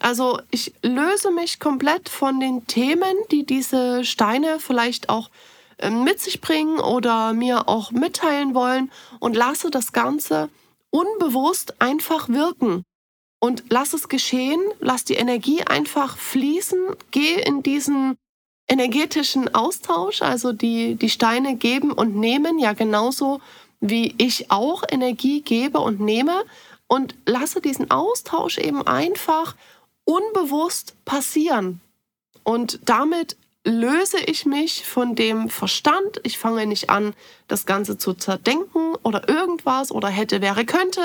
Also 0.00 0.40
ich 0.50 0.72
löse 0.80 1.30
mich 1.30 1.60
komplett 1.60 2.08
von 2.08 2.40
den 2.40 2.66
Themen, 2.66 3.14
die 3.30 3.44
diese 3.44 4.02
Steine 4.06 4.60
vielleicht 4.60 5.10
auch 5.10 5.28
ähm, 5.78 6.04
mit 6.04 6.20
sich 6.20 6.40
bringen 6.40 6.80
oder 6.80 7.34
mir 7.34 7.68
auch 7.68 7.90
mitteilen 7.90 8.54
wollen 8.54 8.90
und 9.20 9.36
lasse 9.36 9.70
das 9.70 9.92
Ganze 9.92 10.48
unbewusst 10.88 11.82
einfach 11.82 12.30
wirken. 12.30 12.82
Und 13.44 13.64
lass 13.68 13.92
es 13.92 14.08
geschehen, 14.08 14.58
lass 14.80 15.04
die 15.04 15.16
Energie 15.16 15.62
einfach 15.64 16.16
fließen, 16.16 16.78
geh 17.10 17.34
in 17.42 17.62
diesen 17.62 18.16
energetischen 18.68 19.54
Austausch, 19.54 20.22
also 20.22 20.54
die, 20.54 20.94
die 20.94 21.10
Steine 21.10 21.54
geben 21.54 21.92
und 21.92 22.16
nehmen, 22.16 22.58
ja 22.58 22.72
genauso 22.72 23.42
wie 23.80 24.14
ich 24.16 24.50
auch 24.50 24.82
Energie 24.90 25.42
gebe 25.42 25.78
und 25.78 26.00
nehme 26.00 26.46
und 26.86 27.16
lasse 27.26 27.60
diesen 27.60 27.90
Austausch 27.90 28.56
eben 28.56 28.86
einfach 28.86 29.56
unbewusst 30.06 30.94
passieren. 31.04 31.82
Und 32.44 32.80
damit 32.86 33.36
löse 33.64 34.18
ich 34.18 34.46
mich 34.46 34.84
von 34.84 35.14
dem 35.14 35.48
Verstand. 35.48 36.20
Ich 36.22 36.38
fange 36.38 36.66
nicht 36.66 36.90
an, 36.90 37.14
das 37.48 37.66
Ganze 37.66 37.96
zu 37.98 38.14
zerdenken 38.14 38.94
oder 39.02 39.28
irgendwas 39.28 39.90
oder 39.90 40.08
hätte, 40.08 40.40
wäre, 40.40 40.64
könnte 40.64 41.00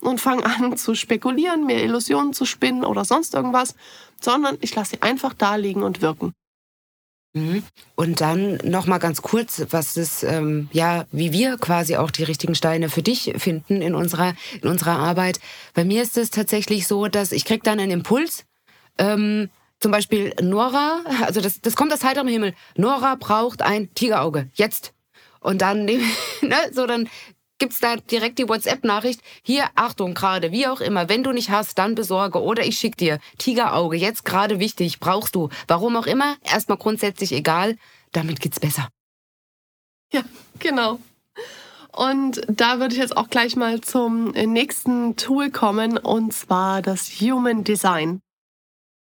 und 0.00 0.20
fange 0.20 0.44
an 0.58 0.76
zu 0.76 0.94
spekulieren, 0.94 1.66
mir 1.66 1.82
Illusionen 1.82 2.32
zu 2.32 2.46
spinnen 2.46 2.84
oder 2.84 3.04
sonst 3.04 3.34
irgendwas, 3.34 3.74
sondern 4.20 4.56
ich 4.60 4.74
lasse 4.74 4.92
sie 4.92 5.02
einfach 5.02 5.34
da 5.34 5.56
liegen 5.56 5.82
und 5.82 6.00
wirken. 6.00 6.32
Mhm. 7.36 7.64
Und 7.96 8.20
dann 8.20 8.58
noch 8.62 8.86
mal 8.86 8.98
ganz 8.98 9.20
kurz, 9.20 9.66
was 9.70 9.96
ist 9.96 10.22
ähm, 10.22 10.68
ja, 10.72 11.04
wie 11.10 11.32
wir 11.32 11.58
quasi 11.58 11.96
auch 11.96 12.12
die 12.12 12.22
richtigen 12.22 12.54
Steine 12.54 12.88
für 12.88 13.02
dich 13.02 13.34
finden 13.38 13.82
in 13.82 13.96
unserer 13.96 14.34
in 14.62 14.68
unserer 14.68 15.00
Arbeit. 15.00 15.40
Bei 15.74 15.84
mir 15.84 16.02
ist 16.02 16.16
es 16.16 16.30
tatsächlich 16.30 16.86
so, 16.86 17.08
dass 17.08 17.32
ich 17.32 17.44
krieg 17.44 17.64
dann 17.64 17.80
einen 17.80 17.90
Impuls. 17.90 18.44
Ähm, 18.98 19.50
zum 19.84 19.92
Beispiel 19.92 20.34
Nora, 20.40 21.02
also 21.26 21.42
das, 21.42 21.60
das 21.60 21.76
kommt 21.76 21.92
aus 21.92 22.02
heiterem 22.02 22.26
Himmel. 22.26 22.54
Nora 22.74 23.16
braucht 23.16 23.60
ein 23.60 23.92
Tigerauge 23.92 24.48
jetzt. 24.54 24.94
Und 25.40 25.60
dann, 25.60 25.84
ne, 26.40 26.56
so 26.72 26.86
dann 26.86 27.06
gibt's 27.58 27.80
da 27.80 27.96
direkt 27.96 28.38
die 28.38 28.48
WhatsApp-Nachricht. 28.48 29.20
Hier, 29.42 29.66
Achtung, 29.74 30.14
gerade, 30.14 30.52
wie 30.52 30.66
auch 30.68 30.80
immer, 30.80 31.10
wenn 31.10 31.22
du 31.22 31.32
nicht 31.32 31.50
hast, 31.50 31.76
dann 31.76 31.94
besorge 31.94 32.40
oder 32.40 32.64
ich 32.64 32.78
schick 32.78 32.96
dir. 32.96 33.18
Tigerauge, 33.36 33.98
jetzt 33.98 34.24
gerade 34.24 34.58
wichtig, 34.58 35.00
brauchst 35.00 35.34
du. 35.34 35.50
Warum 35.68 35.96
auch 35.96 36.06
immer, 36.06 36.36
erstmal 36.44 36.78
grundsätzlich 36.78 37.32
egal, 37.32 37.76
damit 38.12 38.40
geht's 38.40 38.60
besser. 38.60 38.88
Ja, 40.14 40.22
genau. 40.60 40.98
Und 41.92 42.40
da 42.48 42.80
würde 42.80 42.94
ich 42.94 43.00
jetzt 43.02 43.18
auch 43.18 43.28
gleich 43.28 43.54
mal 43.54 43.82
zum 43.82 44.30
nächsten 44.30 45.16
Tool 45.16 45.50
kommen, 45.50 45.98
und 45.98 46.32
zwar 46.32 46.80
das 46.80 47.20
Human 47.20 47.64
Design. 47.64 48.22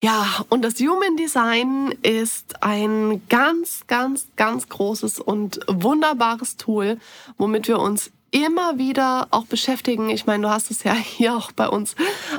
Ja, 0.04 0.46
und 0.50 0.62
das 0.62 0.76
Human 0.76 1.18
Design 1.18 1.92
ist 2.04 2.62
ein 2.62 3.22
ganz, 3.28 3.88
ganz, 3.88 4.28
ganz 4.36 4.70
großes 4.70 5.20
und 5.20 5.60
wunderbares 5.68 6.58
Tool, 6.58 7.00
womit 7.38 7.68
wir 7.68 7.80
uns 7.80 8.12
immer 8.36 8.78
wieder 8.78 9.28
auch 9.32 9.46
beschäftigen. 9.46 10.10
Ich 10.10 10.26
meine, 10.26 10.44
du 10.44 10.50
hast 10.50 10.70
es 10.70 10.84
ja 10.84 10.94
hier 10.94 11.36
auch 11.36 11.52
bei 11.54 11.70
uns 11.70 11.96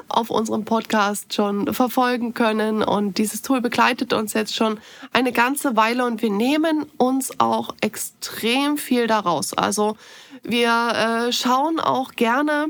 auf 0.08 0.30
unserem 0.30 0.64
Podcast 0.64 1.32
schon 1.32 1.72
verfolgen 1.72 2.34
können 2.34 2.82
und 2.82 3.18
dieses 3.18 3.42
Tool 3.42 3.60
begleitet 3.60 4.12
uns 4.12 4.34
jetzt 4.34 4.54
schon 4.54 4.78
eine 5.12 5.32
ganze 5.32 5.74
Weile 5.74 6.04
und 6.04 6.20
wir 6.20 6.30
nehmen 6.30 6.86
uns 6.98 7.40
auch 7.40 7.74
extrem 7.80 8.76
viel 8.76 9.06
daraus. 9.06 9.54
Also 9.54 9.96
wir 10.42 11.28
äh, 11.28 11.32
schauen 11.32 11.80
auch 11.80 12.12
gerne 12.12 12.66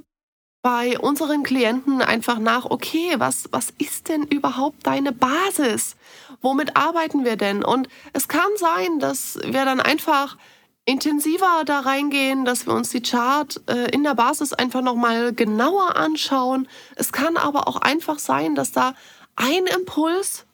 bei 0.66 0.98
unseren 0.98 1.44
Klienten 1.44 2.02
einfach 2.02 2.40
nach, 2.40 2.64
okay, 2.64 3.14
was, 3.18 3.48
was 3.52 3.72
ist 3.78 4.08
denn 4.08 4.24
überhaupt 4.24 4.84
deine 4.84 5.12
Basis? 5.12 5.94
Womit 6.40 6.76
arbeiten 6.76 7.24
wir 7.24 7.36
denn? 7.36 7.62
Und 7.62 7.88
es 8.14 8.26
kann 8.26 8.48
sein, 8.56 8.98
dass 8.98 9.38
wir 9.44 9.64
dann 9.64 9.78
einfach 9.78 10.36
intensiver 10.84 11.62
da 11.64 11.78
reingehen, 11.78 12.44
dass 12.44 12.66
wir 12.66 12.74
uns 12.74 12.90
die 12.90 13.00
Chart 13.00 13.60
äh, 13.68 13.92
in 13.92 14.02
der 14.02 14.16
Basis 14.16 14.52
einfach 14.52 14.82
nochmal 14.82 15.32
genauer 15.32 15.94
anschauen. 15.94 16.66
Es 16.96 17.12
kann 17.12 17.36
aber 17.36 17.68
auch 17.68 17.76
einfach 17.76 18.18
sein, 18.18 18.56
dass 18.56 18.72
da 18.72 18.96
ein 19.36 19.68
Impuls, 19.68 20.46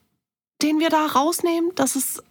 den 0.61 0.79
wir 0.79 0.91
da 0.91 1.07
rausnehmen, 1.07 1.75
dass 1.75 1.97
es 1.97 2.23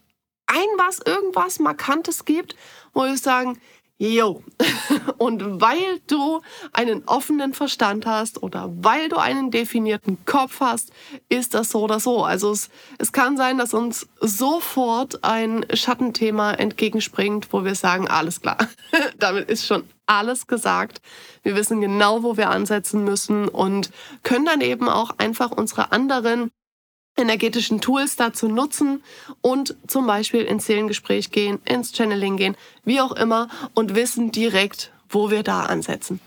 ein 0.45 0.67
was, 0.77 1.00
irgendwas 1.00 1.57
Markantes 1.57 2.25
gibt, 2.25 2.55
wo 2.93 3.05
wir 3.05 3.17
sagen, 3.17 3.59
Jo. 4.01 4.41
Und 5.20 5.62
weil 5.62 6.00
du 6.08 6.41
einen 6.74 7.03
offenen 7.05 7.53
Verstand 7.53 8.08
hast 8.08 8.41
oder 8.41 8.72
weil 8.77 9.10
du 9.10 9.17
einen 9.17 9.51
definierten 9.51 10.25
Kopf 10.25 10.60
hast, 10.60 10.91
ist 11.29 11.53
das 11.53 11.70
so 11.70 11.81
oder 11.81 12.00
so. 12.00 12.24
Also 12.24 12.51
es, 12.51 12.72
es 12.98 13.12
kann 13.12 13.38
sein, 13.38 13.60
dass 13.60 13.75
uns 13.75 14.08
sofort 14.20 15.24
ein 15.24 15.67
Schattenthema 15.72 16.53
entgegenspringt, 16.53 17.53
wo 17.53 17.63
wir 17.63 17.75
sagen, 17.75 18.08
alles 18.08 18.41
klar, 18.41 18.58
damit 19.20 19.51
ist 19.51 19.67
schon 19.67 19.84
alles 20.08 20.48
gesagt. 20.48 21.00
Wir 21.43 21.55
wissen 21.55 21.79
genau, 21.79 22.24
wo 22.24 22.38
wir 22.38 22.50
ansetzen 22.50 23.03
müssen 23.03 23.48
und 23.48 23.91
können 24.24 24.46
dann 24.46 24.62
eben 24.62 24.89
auch 24.89 25.12
einfach 25.20 25.51
unsere 25.51 25.91
anderen 25.91 26.50
energetischen 27.17 27.81
Tools 27.81 28.15
dazu 28.15 28.47
nutzen 28.47 29.03
und 29.41 29.75
zum 29.87 30.07
Beispiel 30.07 30.41
ins 30.41 30.65
Seelengespräch 30.65 31.31
gehen, 31.31 31.59
ins 31.65 31.91
Channeling 31.91 32.37
gehen, 32.37 32.55
wie 32.83 33.01
auch 33.01 33.11
immer 33.11 33.49
und 33.73 33.95
wissen 33.95 34.31
direkt, 34.31 34.91
wo 35.09 35.29
wir 35.29 35.43
da 35.43 35.63
ansetzen. 35.63 36.19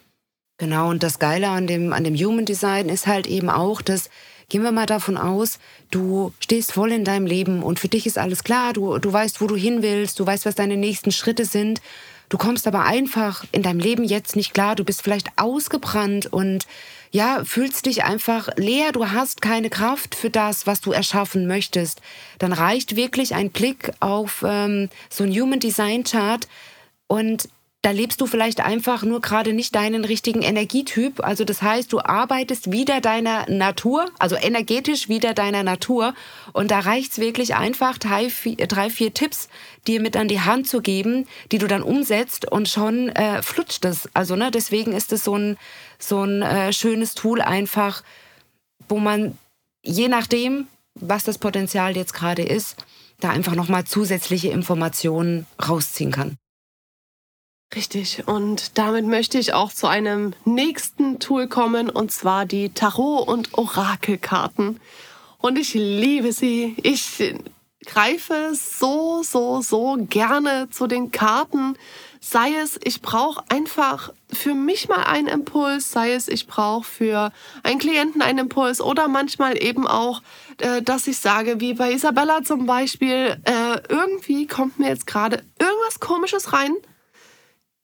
Genau, 0.59 0.91
und 0.91 1.03
das 1.03 1.19
Geile 1.19 1.49
an 1.49 1.67
dem, 1.67 1.93
an 1.93 2.05
dem 2.05 2.15
Human 2.15 2.45
Design 2.45 2.89
ist 2.89 3.07
halt 3.07 3.27
eben 3.27 3.51
auch, 3.51 3.83
dass 3.83 4.09
Gehen 4.49 4.63
wir 4.63 4.73
mal 4.73 4.87
davon 4.87 5.17
aus, 5.17 5.59
du 5.91 6.33
stehst 6.39 6.73
voll 6.73 6.93
in 6.93 7.05
deinem 7.05 7.27
Leben 7.27 7.63
und 7.63 7.81
für 7.81 7.89
dich 7.89 8.07
ist 8.07 8.19
alles 8.19 8.45
klar, 8.45 8.73
du, 8.73 8.99
du 8.99 9.13
weißt, 9.13 9.41
wo 9.41 9.47
du 9.47 9.57
hin 9.57 9.83
willst, 9.83 10.21
du 10.21 10.27
weißt, 10.27 10.45
was 10.45 10.55
deine 10.55 10.77
nächsten 10.77 11.13
Schritte 11.13 11.45
sind. 11.45 11.81
Du 12.29 12.39
kommst 12.39 12.67
aber 12.67 12.85
einfach 12.85 13.45
in 13.53 13.63
deinem 13.63 13.79
Leben 13.79 14.05
jetzt 14.05 14.37
nicht 14.37 14.53
klar, 14.53 14.77
du 14.77 14.85
bist 14.85 15.03
vielleicht 15.03 15.29
ausgebrannt 15.37 16.33
und 16.33 16.67
ja, 17.15 17.45
fühlst 17.45 17.87
dich 17.87 18.03
einfach 18.03 18.49
leer, 18.57 18.91
du 18.91 19.13
hast 19.13 19.41
keine 19.41 19.71
Kraft 19.71 20.17
für 20.17 20.31
das, 20.31 20.67
was 20.67 20.81
du 20.81 20.91
erschaffen 20.91 21.47
möchtest. 21.47 22.01
Dann 22.41 22.53
reicht 22.53 22.97
wirklich 22.97 23.37
ein 23.37 23.51
Blick 23.51 23.93
auf 24.01 24.45
ähm, 24.45 24.89
so 25.11 25.23
ein 25.23 25.31
Human 25.31 25.61
Design 25.61 26.03
Chart 26.03 26.49
und 27.07 27.49
da 27.85 27.91
lebst 27.91 28.23
du 28.23 28.27
vielleicht 28.27 28.61
einfach 28.63 29.03
nur 29.03 29.21
gerade 29.21 29.53
nicht 29.53 29.75
deinen 29.75 30.07
richtigen 30.07 30.41
Energietyp. 30.41 31.23
Also 31.23 31.45
das 31.45 31.61
heißt, 31.61 31.93
du 31.93 32.01
arbeitest 32.01 32.73
wieder 32.73 33.03
deiner 33.03 33.45
Natur, 33.51 34.11
also 34.19 34.37
energetisch 34.37 35.11
wieder 35.11 35.35
deiner 35.35 35.63
Natur. 35.63 36.15
Und 36.55 36.71
da 36.71 36.81
reicht's 36.81 37.19
wirklich 37.19 37.57
einfach, 37.57 37.99
drei 37.99 38.31
vier, 38.31 38.57
drei, 38.57 38.89
vier 38.89 39.13
Tipps 39.13 39.51
dir 39.87 40.01
mit 40.01 40.17
an 40.17 40.29
die 40.29 40.41
Hand 40.41 40.67
zu 40.67 40.81
geben, 40.81 41.27
die 41.53 41.59
du 41.59 41.67
dann 41.67 41.83
umsetzt 41.83 42.51
und 42.51 42.71
schon 42.71 43.11
äh, 43.11 43.43
flutscht 43.43 43.85
es. 43.85 44.09
Also 44.15 44.35
ne, 44.35 44.51
deswegen 44.51 44.93
ist 44.93 45.13
es 45.13 45.23
so 45.23 45.37
ein, 45.37 45.59
so 45.99 46.23
ein 46.23 46.41
äh, 46.41 46.73
schönes 46.73 47.15
Tool 47.15 47.43
einfach, 47.43 48.03
wo 48.89 48.99
man 48.99 49.37
je 49.83 50.09
nachdem, 50.09 50.69
was 50.95 51.25
das 51.25 51.37
Potenzial 51.37 51.97
jetzt 51.97 52.15
gerade 52.15 52.45
ist, 52.45 52.77
da 53.21 53.29
einfach 53.29 53.55
nochmal 53.55 53.85
zusätzliche 53.85 54.49
Informationen 54.49 55.47
rausziehen 55.69 56.11
kann. 56.11 56.39
Richtig. 57.75 58.23
Und 58.27 58.79
damit 58.79 59.07
möchte 59.07 59.39
ich 59.39 59.53
auch 59.53 59.73
zu 59.73 59.87
einem 59.87 60.33
nächsten 60.45 61.19
Tool 61.19 61.49
kommen, 61.49 61.91
und 61.91 62.13
zwar 62.13 62.47
die 62.47 62.69
Tarot- 62.69 63.27
und 63.27 63.55
Orakelkarten. 63.55 64.81
Und 65.39 65.59
ich 65.59 65.75
liebe 65.75 66.33
sie. 66.33 66.77
Ich 66.83 67.35
greife 67.85 68.53
so, 68.55 69.23
so, 69.23 69.61
so 69.61 69.97
gerne 70.09 70.69
zu 70.71 70.87
den 70.87 71.11
Karten. 71.11 71.77
Sei 72.21 72.55
es, 72.55 72.79
ich 72.83 73.03
brauche 73.03 73.45
einfach 73.51 74.13
für 74.33 74.55
mich 74.55 74.89
mal 74.89 75.03
einen 75.03 75.27
Impuls, 75.27 75.91
sei 75.91 76.15
es, 76.15 76.29
ich 76.29 76.47
brauche 76.47 76.85
für 76.85 77.33
einen 77.63 77.79
Klienten 77.79 78.23
einen 78.23 78.39
Impuls 78.39 78.81
oder 78.81 79.09
manchmal 79.09 79.63
eben 79.63 79.87
auch, 79.87 80.23
äh, 80.59 80.81
dass 80.81 81.07
ich 81.07 81.19
sage, 81.19 81.61
wie 81.61 81.75
bei 81.75 81.93
Isabella 81.93 82.43
zum 82.43 82.65
Beispiel, 82.65 83.37
äh, 83.45 83.81
irgendwie 83.91 84.47
kommt 84.47 84.79
mir 84.79 84.89
jetzt 84.89 85.07
gerade 85.07 85.43
irgendwas 85.59 86.01
Komisches 86.01 86.55
rein 86.55 86.75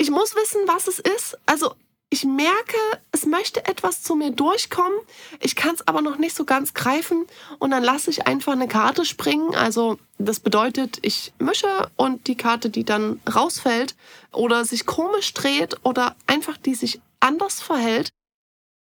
ich 0.00 0.10
muss 0.10 0.34
wissen, 0.34 0.62
was 0.66 0.88
es 0.88 0.98
ist. 0.98 1.36
Also 1.44 1.74
ich 2.08 2.24
merke, 2.24 2.78
es 3.12 3.26
möchte 3.26 3.66
etwas 3.66 4.02
zu 4.02 4.14
mir 4.14 4.30
durchkommen. 4.30 4.98
Ich 5.40 5.54
kann 5.56 5.74
es 5.74 5.86
aber 5.86 6.00
noch 6.00 6.16
nicht 6.16 6.34
so 6.34 6.46
ganz 6.46 6.72
greifen. 6.72 7.26
Und 7.58 7.70
dann 7.70 7.84
lasse 7.84 8.08
ich 8.08 8.26
einfach 8.26 8.52
eine 8.52 8.66
Karte 8.66 9.04
springen. 9.04 9.54
Also 9.54 9.98
das 10.16 10.40
bedeutet, 10.40 10.98
ich 11.02 11.34
mische 11.38 11.90
und 11.96 12.28
die 12.28 12.34
Karte, 12.34 12.70
die 12.70 12.84
dann 12.84 13.20
rausfällt 13.32 13.94
oder 14.32 14.64
sich 14.64 14.86
komisch 14.86 15.34
dreht 15.34 15.76
oder 15.84 16.16
einfach 16.26 16.56
die 16.56 16.74
sich 16.74 17.02
anders 17.20 17.60
verhält, 17.60 18.08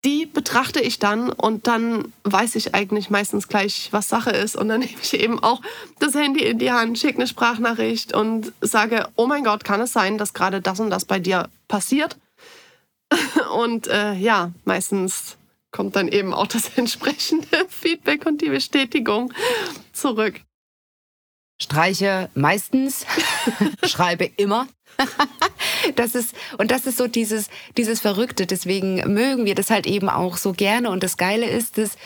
die 0.06 0.28
betrachte 0.28 0.80
ich 0.80 1.00
dann 1.00 1.32
und 1.32 1.66
dann 1.68 2.14
weiß 2.24 2.56
ich 2.56 2.76
eigentlich 2.76 3.10
meistens 3.10 3.48
gleich, 3.48 3.90
was 3.92 4.08
Sache 4.08 4.30
ist. 4.30 4.56
Und 4.56 4.70
dann 4.70 4.80
nehme 4.82 5.02
ich 5.02 5.14
eben 5.16 5.44
auch 5.44 5.62
das 6.00 6.14
Handy 6.14 6.46
in 6.46 6.60
die 6.60 6.72
Hand, 6.72 6.98
schicke 6.98 7.18
eine 7.18 7.28
Sprachnachricht 7.28 8.14
und 8.14 8.54
sage, 8.62 9.10
oh 9.16 9.26
mein 9.26 9.44
Gott, 9.44 9.66
kann 9.66 9.82
es 9.82 9.92
sein, 9.92 10.18
dass 10.18 10.34
gerade 10.34 10.62
das 10.62 10.80
und 10.80 10.92
das 10.92 11.06
bei 11.06 11.20
dir 11.20 11.50
passiert? 11.68 12.18
Und 13.54 13.88
äh, 13.88 14.14
ja, 14.14 14.52
meistens 14.66 15.38
kommt 15.72 15.96
dann 15.96 16.08
eben 16.08 16.34
auch 16.34 16.48
das 16.48 16.70
entsprechende 16.76 17.68
Feedback 17.70 18.26
und 18.26 18.42
die 18.42 18.50
Bestätigung 18.50 19.32
zurück. 19.94 20.42
Streiche 21.62 22.30
meistens, 22.34 23.06
schreibe 23.84 24.26
immer. 24.26 24.68
Das 25.96 26.16
ist, 26.16 26.36
und 26.58 26.72
das 26.72 26.86
ist 26.86 26.98
so 26.98 27.08
dieses, 27.08 27.50
dieses 27.78 28.00
Verrückte. 28.00 28.46
Deswegen 28.46 28.96
mögen 29.14 29.46
wir 29.46 29.56
das 29.56 29.70
halt 29.70 29.88
eben 29.88 30.10
auch 30.10 30.38
so 30.38 30.54
gerne. 30.54 30.90
Und 30.90 31.04
das 31.04 31.18
Geile 31.18 31.48
ist, 31.48 31.78
dass, 31.78 31.98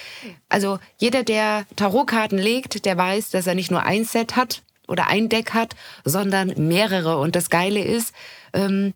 also 0.49 0.79
jeder, 0.97 1.23
der 1.23 1.65
Tarotkarten 1.75 2.37
legt, 2.37 2.85
der 2.85 2.97
weiß, 2.97 3.29
dass 3.31 3.47
er 3.47 3.55
nicht 3.55 3.71
nur 3.71 3.83
ein 3.83 4.05
Set 4.05 4.35
hat 4.35 4.63
oder 4.87 5.07
ein 5.07 5.29
Deck 5.29 5.53
hat, 5.53 5.75
sondern 6.03 6.53
mehrere. 6.67 7.19
Und 7.19 7.35
das 7.35 7.49
Geile 7.49 7.83
ist, 7.83 8.13
ähm, 8.53 8.93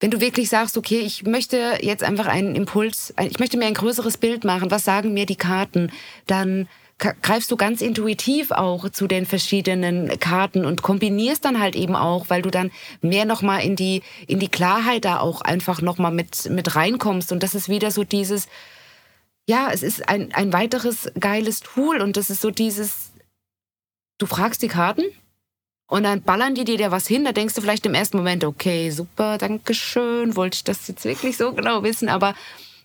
wenn 0.00 0.10
du 0.10 0.20
wirklich 0.20 0.48
sagst, 0.48 0.76
okay, 0.76 1.00
ich 1.00 1.24
möchte 1.24 1.78
jetzt 1.80 2.02
einfach 2.02 2.26
einen 2.26 2.54
Impuls, 2.54 3.14
ich 3.20 3.38
möchte 3.38 3.56
mir 3.56 3.66
ein 3.66 3.74
größeres 3.74 4.18
Bild 4.18 4.44
machen, 4.44 4.70
was 4.70 4.84
sagen 4.84 5.14
mir 5.14 5.26
die 5.26 5.36
Karten, 5.36 5.90
dann 6.26 6.68
greifst 6.98 7.50
du 7.50 7.56
ganz 7.56 7.80
intuitiv 7.80 8.50
auch 8.50 8.88
zu 8.88 9.06
den 9.06 9.26
verschiedenen 9.26 10.18
Karten 10.20 10.64
und 10.64 10.82
kombinierst 10.82 11.44
dann 11.44 11.60
halt 11.60 11.74
eben 11.74 11.96
auch, 11.96 12.30
weil 12.30 12.42
du 12.42 12.50
dann 12.50 12.70
mehr 13.02 13.24
nochmal 13.24 13.62
in 13.62 13.76
die, 13.76 14.02
in 14.26 14.38
die 14.38 14.48
Klarheit 14.48 15.04
da 15.04 15.18
auch 15.18 15.40
einfach 15.40 15.82
nochmal 15.82 16.12
mit, 16.12 16.48
mit 16.50 16.76
reinkommst. 16.76 17.32
Und 17.32 17.42
das 17.42 17.54
ist 17.54 17.68
wieder 17.68 17.90
so 17.90 18.04
dieses, 18.04 18.48
ja, 19.46 19.70
es 19.72 19.82
ist 19.82 20.08
ein, 20.08 20.32
ein 20.34 20.52
weiteres 20.52 21.10
geiles 21.18 21.60
Tool 21.60 22.00
und 22.00 22.16
das 22.16 22.30
ist 22.30 22.40
so 22.40 22.50
dieses, 22.50 23.12
du 24.18 24.26
fragst 24.26 24.62
die 24.62 24.68
Karten 24.68 25.04
und 25.86 26.04
dann 26.04 26.22
ballern 26.22 26.54
die 26.54 26.64
dir 26.64 26.90
was 26.90 27.06
hin, 27.06 27.24
da 27.24 27.32
denkst 27.32 27.54
du 27.54 27.60
vielleicht 27.60 27.86
im 27.86 27.94
ersten 27.94 28.16
Moment, 28.16 28.44
okay, 28.44 28.90
super, 28.90 29.36
danke 29.36 29.74
schön, 29.74 30.36
wollte 30.36 30.56
ich 30.56 30.64
das 30.64 30.88
jetzt 30.88 31.04
wirklich 31.04 31.36
so 31.36 31.52
genau 31.52 31.82
wissen, 31.82 32.08
aber 32.08 32.34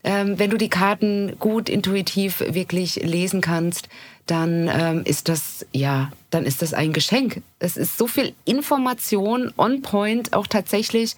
ähm, 0.04 0.40
wenn 0.40 0.50
du 0.50 0.58
die 0.58 0.70
Karten 0.70 1.38
gut 1.40 1.70
intuitiv 1.70 2.40
wirklich 2.40 2.96
lesen 2.96 3.42
kannst, 3.42 3.90
dann 4.26 4.70
ähm, 4.72 5.02
ist 5.06 5.28
das 5.28 5.66
ja, 5.72 6.12
dann 6.30 6.46
ist 6.46 6.62
das 6.62 6.74
ein 6.74 6.94
Geschenk. 6.94 7.42
Es 7.58 7.78
ist 7.78 7.98
so 7.98 8.08
viel 8.08 8.34
Information 8.46 9.52
on 9.58 9.82
point 9.82 10.34
auch 10.34 10.48
tatsächlich, 10.48 11.16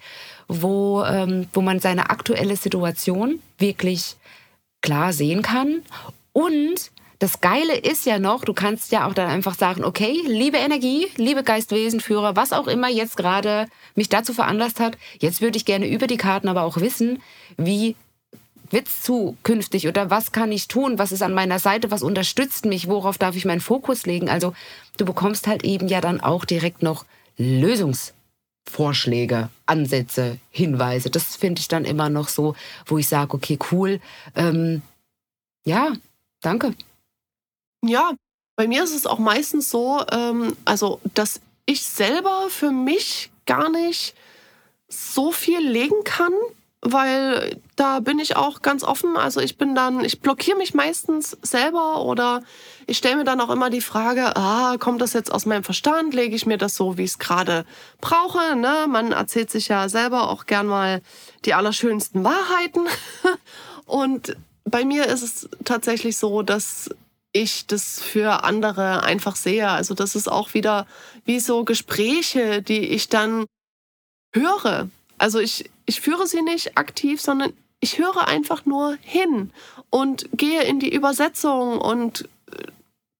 wo 0.48 1.04
ähm, 1.04 1.46
wo 1.52 1.60
man 1.60 1.80
seine 1.80 2.10
aktuelle 2.10 2.56
Situation 2.56 3.40
wirklich 3.58 4.16
klar 4.80 5.12
sehen 5.12 5.42
kann 5.42 5.82
und 6.32 6.90
das 7.22 7.40
Geile 7.40 7.76
ist 7.76 8.04
ja 8.04 8.18
noch, 8.18 8.44
du 8.44 8.52
kannst 8.52 8.90
ja 8.90 9.06
auch 9.06 9.14
dann 9.14 9.30
einfach 9.30 9.54
sagen, 9.54 9.84
okay, 9.84 10.18
liebe 10.26 10.56
Energie, 10.56 11.06
liebe 11.16 11.44
Geistwesenführer, 11.44 12.34
was 12.34 12.52
auch 12.52 12.66
immer 12.66 12.88
jetzt 12.88 13.16
gerade 13.16 13.66
mich 13.94 14.08
dazu 14.08 14.34
veranlasst 14.34 14.80
hat, 14.80 14.98
jetzt 15.20 15.40
würde 15.40 15.56
ich 15.56 15.64
gerne 15.64 15.88
über 15.88 16.08
die 16.08 16.16
Karten 16.16 16.48
aber 16.48 16.64
auch 16.64 16.78
wissen, 16.78 17.22
wie 17.56 17.94
wird's 18.72 19.02
zukünftig 19.02 19.88
oder 19.88 20.10
was 20.10 20.32
kann 20.32 20.52
ich 20.52 20.68
tun? 20.68 20.98
Was 20.98 21.12
ist 21.12 21.22
an 21.22 21.34
meiner 21.34 21.58
Seite? 21.58 21.90
Was 21.90 22.02
unterstützt 22.02 22.64
mich? 22.64 22.88
Worauf 22.88 23.18
darf 23.18 23.36
ich 23.36 23.44
meinen 23.44 23.60
Fokus 23.60 24.06
legen? 24.06 24.28
Also 24.28 24.54
du 24.96 25.04
bekommst 25.04 25.46
halt 25.46 25.64
eben 25.64 25.88
ja 25.88 26.00
dann 26.00 26.20
auch 26.20 26.44
direkt 26.44 26.82
noch 26.82 27.04
Lösungsvorschläge, 27.36 29.50
Ansätze, 29.66 30.38
Hinweise. 30.50 31.10
Das 31.10 31.36
finde 31.36 31.60
ich 31.60 31.68
dann 31.68 31.84
immer 31.84 32.08
noch 32.08 32.28
so, 32.28 32.54
wo 32.86 32.98
ich 32.98 33.08
sage, 33.08 33.34
okay, 33.34 33.58
cool. 33.70 34.00
Ähm, 34.34 34.82
ja, 35.64 35.92
danke. 36.40 36.74
Ja, 37.84 38.12
bei 38.56 38.68
mir 38.68 38.84
ist 38.84 38.94
es 38.94 39.06
auch 39.06 39.18
meistens 39.18 39.70
so, 39.70 40.04
ähm, 40.10 40.56
also 40.64 41.00
dass 41.14 41.40
ich 41.66 41.84
selber 41.84 42.46
für 42.48 42.70
mich 42.70 43.30
gar 43.46 43.70
nicht 43.70 44.14
so 44.88 45.32
viel 45.32 45.60
legen 45.60 46.04
kann, 46.04 46.32
weil 46.82 47.60
da 47.76 48.00
bin 48.00 48.18
ich 48.18 48.36
auch 48.36 48.60
ganz 48.60 48.82
offen. 48.82 49.16
Also 49.16 49.40
ich 49.40 49.56
bin 49.56 49.74
dann, 49.76 50.04
ich 50.04 50.20
blockiere 50.20 50.58
mich 50.58 50.74
meistens 50.74 51.38
selber 51.40 52.02
oder 52.04 52.42
ich 52.88 52.98
stelle 52.98 53.16
mir 53.16 53.24
dann 53.24 53.40
auch 53.40 53.50
immer 53.50 53.70
die 53.70 53.80
Frage, 53.80 54.36
ah, 54.36 54.76
kommt 54.78 55.00
das 55.00 55.12
jetzt 55.12 55.32
aus 55.32 55.46
meinem 55.46 55.62
Verstand? 55.62 56.12
Lege 56.12 56.34
ich 56.34 56.44
mir 56.44 56.58
das 56.58 56.74
so, 56.74 56.98
wie 56.98 57.04
ich 57.04 57.12
es 57.12 57.18
gerade 57.20 57.64
brauche? 58.00 58.56
Ne? 58.56 58.86
Man 58.88 59.12
erzählt 59.12 59.50
sich 59.50 59.68
ja 59.68 59.88
selber 59.88 60.28
auch 60.28 60.46
gern 60.46 60.66
mal 60.66 61.02
die 61.44 61.54
allerschönsten 61.54 62.24
Wahrheiten. 62.24 62.82
Und 63.86 64.36
bei 64.64 64.84
mir 64.84 65.06
ist 65.06 65.22
es 65.22 65.48
tatsächlich 65.64 66.16
so, 66.16 66.42
dass 66.42 66.90
ich 67.32 67.66
das 67.68 68.00
für 68.00 68.42
andere 68.42 69.04
einfach 69.04 69.36
sehe. 69.36 69.68
Also 69.68 69.94
das 69.94 70.16
ist 70.16 70.30
auch 70.30 70.52
wieder 70.52 70.88
wie 71.24 71.38
so 71.38 71.64
Gespräche, 71.64 72.60
die 72.60 72.80
ich 72.80 73.08
dann 73.08 73.46
höre. 74.34 74.88
Also 75.22 75.38
ich, 75.38 75.70
ich 75.86 76.00
führe 76.00 76.26
sie 76.26 76.42
nicht 76.42 76.76
aktiv, 76.76 77.20
sondern 77.20 77.52
ich 77.78 77.98
höre 77.98 78.26
einfach 78.26 78.66
nur 78.66 78.98
hin 79.02 79.52
und 79.88 80.28
gehe 80.32 80.64
in 80.64 80.80
die 80.80 80.92
Übersetzung 80.92 81.78
und 81.78 82.28
äh, 82.50 82.64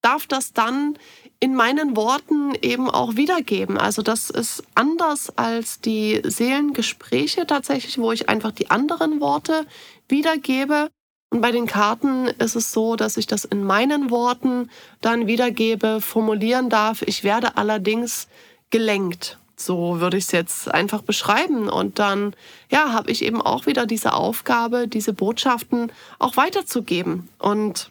darf 0.03 0.27
das 0.27 0.53
dann 0.53 0.99
in 1.39 1.55
meinen 1.55 1.97
Worten 1.97 2.57
eben 2.61 2.91
auch 2.91 3.15
wiedergeben. 3.15 3.79
Also 3.79 4.03
das 4.03 4.31
ist 4.31 4.65
anders 4.75 5.39
als 5.39 5.81
die 5.81 6.21
Seelengespräche 6.25 7.47
tatsächlich, 7.47 7.99
wo 7.99 8.11
ich 8.11 8.29
einfach 8.29 8.51
die 8.51 8.69
anderen 8.69 9.21
Worte 9.21 9.65
wiedergebe. 10.09 10.89
Und 11.31 11.41
bei 11.41 11.53
den 11.53 11.67
Karten 11.67 12.27
ist 12.27 12.57
es 12.57 12.73
so, 12.73 12.97
dass 12.97 13.17
ich 13.17 13.29
das 13.29 13.45
in 13.45 13.63
meinen 13.63 14.11
Worten 14.11 14.71
dann 15.01 15.29
wiedergebe, 15.29 16.01
formulieren 16.01 16.69
darf. 16.69 17.03
Ich 17.03 17.23
werde 17.23 17.57
allerdings 17.57 18.27
gelenkt. 18.71 19.39
So 19.57 20.01
würde 20.01 20.17
ich 20.17 20.25
es 20.25 20.33
jetzt 20.33 20.71
einfach 20.73 21.03
beschreiben. 21.03 21.69
Und 21.69 21.99
dann, 21.99 22.35
ja, 22.71 22.93
habe 22.93 23.11
ich 23.11 23.25
eben 23.25 23.41
auch 23.41 23.67
wieder 23.67 23.87
diese 23.87 24.15
Aufgabe, 24.15 24.89
diese 24.89 25.13
Botschaften 25.13 25.93
auch 26.19 26.37
weiterzugeben. 26.37 27.29
Und 27.39 27.91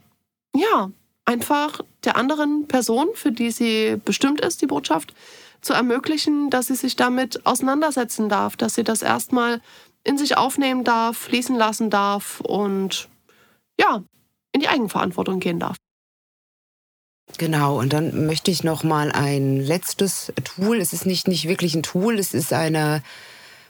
ja, 0.56 0.90
einfach 1.26 1.82
der 2.04 2.18
anderen 2.18 2.68
Person, 2.68 3.10
für 3.14 3.32
die 3.32 3.52
sie 3.52 3.98
bestimmt 4.04 4.42
ist, 4.42 4.62
die 4.62 4.68
Botschaft, 4.68 5.14
zu 5.62 5.74
ermöglichen, 5.74 6.50
dass 6.50 6.68
sie 6.68 6.76
sich 6.76 6.96
damit 6.96 7.46
auseinandersetzen 7.46 8.30
darf, 8.30 8.58
dass 8.58 8.76
sie 8.76 8.84
das 8.84 9.04
erstmal 9.04 9.62
in 10.04 10.18
sich 10.18 10.36
aufnehmen 10.36 10.84
darf, 10.84 11.18
fließen 11.18 11.56
lassen 11.56 11.92
darf 11.92 12.40
und 12.42 13.08
ja, 13.80 14.04
in 14.52 14.62
die 14.62 14.68
Eigenverantwortung 14.68 15.40
gehen 15.40 15.60
darf. 15.60 15.78
Genau, 17.38 17.80
und 17.80 17.94
dann 17.94 18.26
möchte 18.26 18.52
ich 18.52 18.64
noch 18.64 18.84
mal 18.84 19.12
ein 19.12 19.58
letztes 19.58 20.32
Tool. 20.44 20.78
Es 20.78 20.94
ist 20.94 21.06
nicht, 21.06 21.28
nicht 21.28 21.48
wirklich 21.48 21.76
ein 21.76 21.84
Tool, 21.84 22.20
es 22.20 22.34
ist 22.34 22.54
eine, 22.54 23.02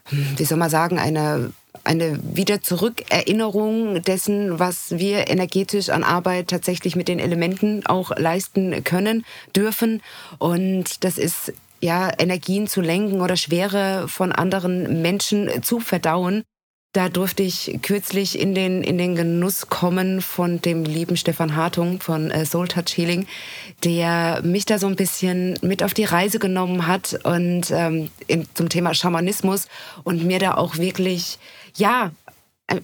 wie 0.09 0.43
soll 0.43 0.57
man 0.57 0.69
sagen, 0.69 0.99
eine, 0.99 1.53
eine 1.83 2.19
wieder 2.35 2.61
Zurückerinnerung 2.61 4.01
dessen, 4.01 4.59
was 4.59 4.91
wir 4.91 5.29
energetisch 5.29 5.89
an 5.89 6.03
Arbeit 6.03 6.49
tatsächlich 6.49 6.95
mit 6.95 7.07
den 7.07 7.19
Elementen 7.19 7.85
auch 7.85 8.11
leisten 8.17 8.83
können, 8.83 9.25
dürfen. 9.55 10.01
Und 10.37 11.03
das 11.03 11.17
ist 11.17 11.53
ja, 11.81 12.11
Energien 12.19 12.67
zu 12.67 12.81
lenken 12.81 13.21
oder 13.21 13.35
Schwere 13.35 14.07
von 14.07 14.31
anderen 14.31 15.01
Menschen 15.01 15.63
zu 15.63 15.79
verdauen. 15.79 16.43
Da 16.93 17.07
durfte 17.07 17.41
ich 17.41 17.79
kürzlich 17.81 18.37
in 18.37 18.53
den, 18.53 18.83
in 18.83 18.97
den 18.97 19.15
Genuss 19.15 19.69
kommen 19.69 20.21
von 20.21 20.61
dem 20.61 20.83
lieben 20.83 21.15
Stefan 21.15 21.55
Hartung 21.55 22.01
von 22.01 22.29
äh, 22.31 22.45
Soul 22.45 22.67
Touch 22.67 22.97
Healing, 22.97 23.27
der 23.85 24.41
mich 24.43 24.65
da 24.65 24.77
so 24.77 24.87
ein 24.87 24.97
bisschen 24.97 25.57
mit 25.61 25.83
auf 25.83 25.93
die 25.93 26.03
Reise 26.03 26.37
genommen 26.37 26.87
hat 26.87 27.17
und 27.23 27.71
ähm, 27.71 28.09
in, 28.27 28.45
zum 28.55 28.67
Thema 28.67 28.93
Schamanismus 28.93 29.69
und 30.03 30.25
mir 30.25 30.39
da 30.39 30.55
auch 30.55 30.79
wirklich, 30.79 31.39
ja, 31.77 32.11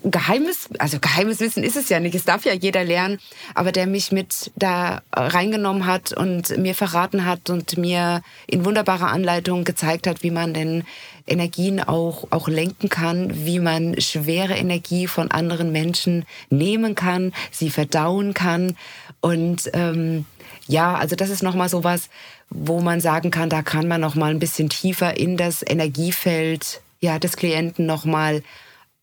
geheimes, 0.04 0.70
also 0.80 1.00
geheimes 1.00 1.40
Wissen 1.40 1.64
ist 1.64 1.76
es 1.76 1.90
ja 1.90 2.00
nicht, 2.00 2.16
es 2.16 2.26
darf 2.26 2.46
ja 2.46 2.54
jeder 2.54 2.84
lernen, 2.84 3.20
aber 3.56 3.72
der 3.72 3.88
mich 3.88 4.12
mit 4.12 4.52
da 4.56 5.02
reingenommen 5.14 5.86
hat 5.86 6.14
und 6.14 6.58
mir 6.58 6.76
verraten 6.76 7.26
hat 7.26 7.50
und 7.50 7.78
mir 7.78 8.22
in 8.48 8.66
wunderbarer 8.66 9.08
Anleitung 9.08 9.64
gezeigt 9.64 10.08
hat, 10.08 10.24
wie 10.24 10.32
man 10.32 10.54
denn 10.54 10.84
Energien 11.28 11.82
auch, 11.82 12.28
auch 12.32 12.48
lenken 12.48 12.90
kann, 12.90 13.46
wie 13.46 13.60
man 13.60 14.00
schwere 14.00 14.56
Energie 14.56 15.08
von 15.08 15.30
anderen 15.30 15.72
Menschen 15.72 16.26
nehmen 16.50 16.96
kann, 16.96 17.34
sie 17.52 17.70
verdauen 17.70 18.34
kann. 18.34 18.78
Und 19.20 19.70
ähm, 19.74 20.26
ja, 20.68 20.96
also 20.96 21.16
das 21.16 21.30
ist 21.30 21.44
nochmal 21.44 21.70
sowas, 21.70 22.10
wo 22.50 22.80
man 22.80 23.02
sagen 23.02 23.30
kann, 23.30 23.50
da 23.50 23.62
kann 23.62 23.88
man 23.88 24.02
nochmal 24.02 24.32
ein 24.32 24.40
bisschen 24.40 24.70
tiefer 24.70 25.18
in 25.18 25.38
das 25.38 25.64
Energiefeld 25.68 26.82
ja, 27.00 27.20
des 27.20 27.36
Klienten 27.38 27.86
nochmal 27.86 28.42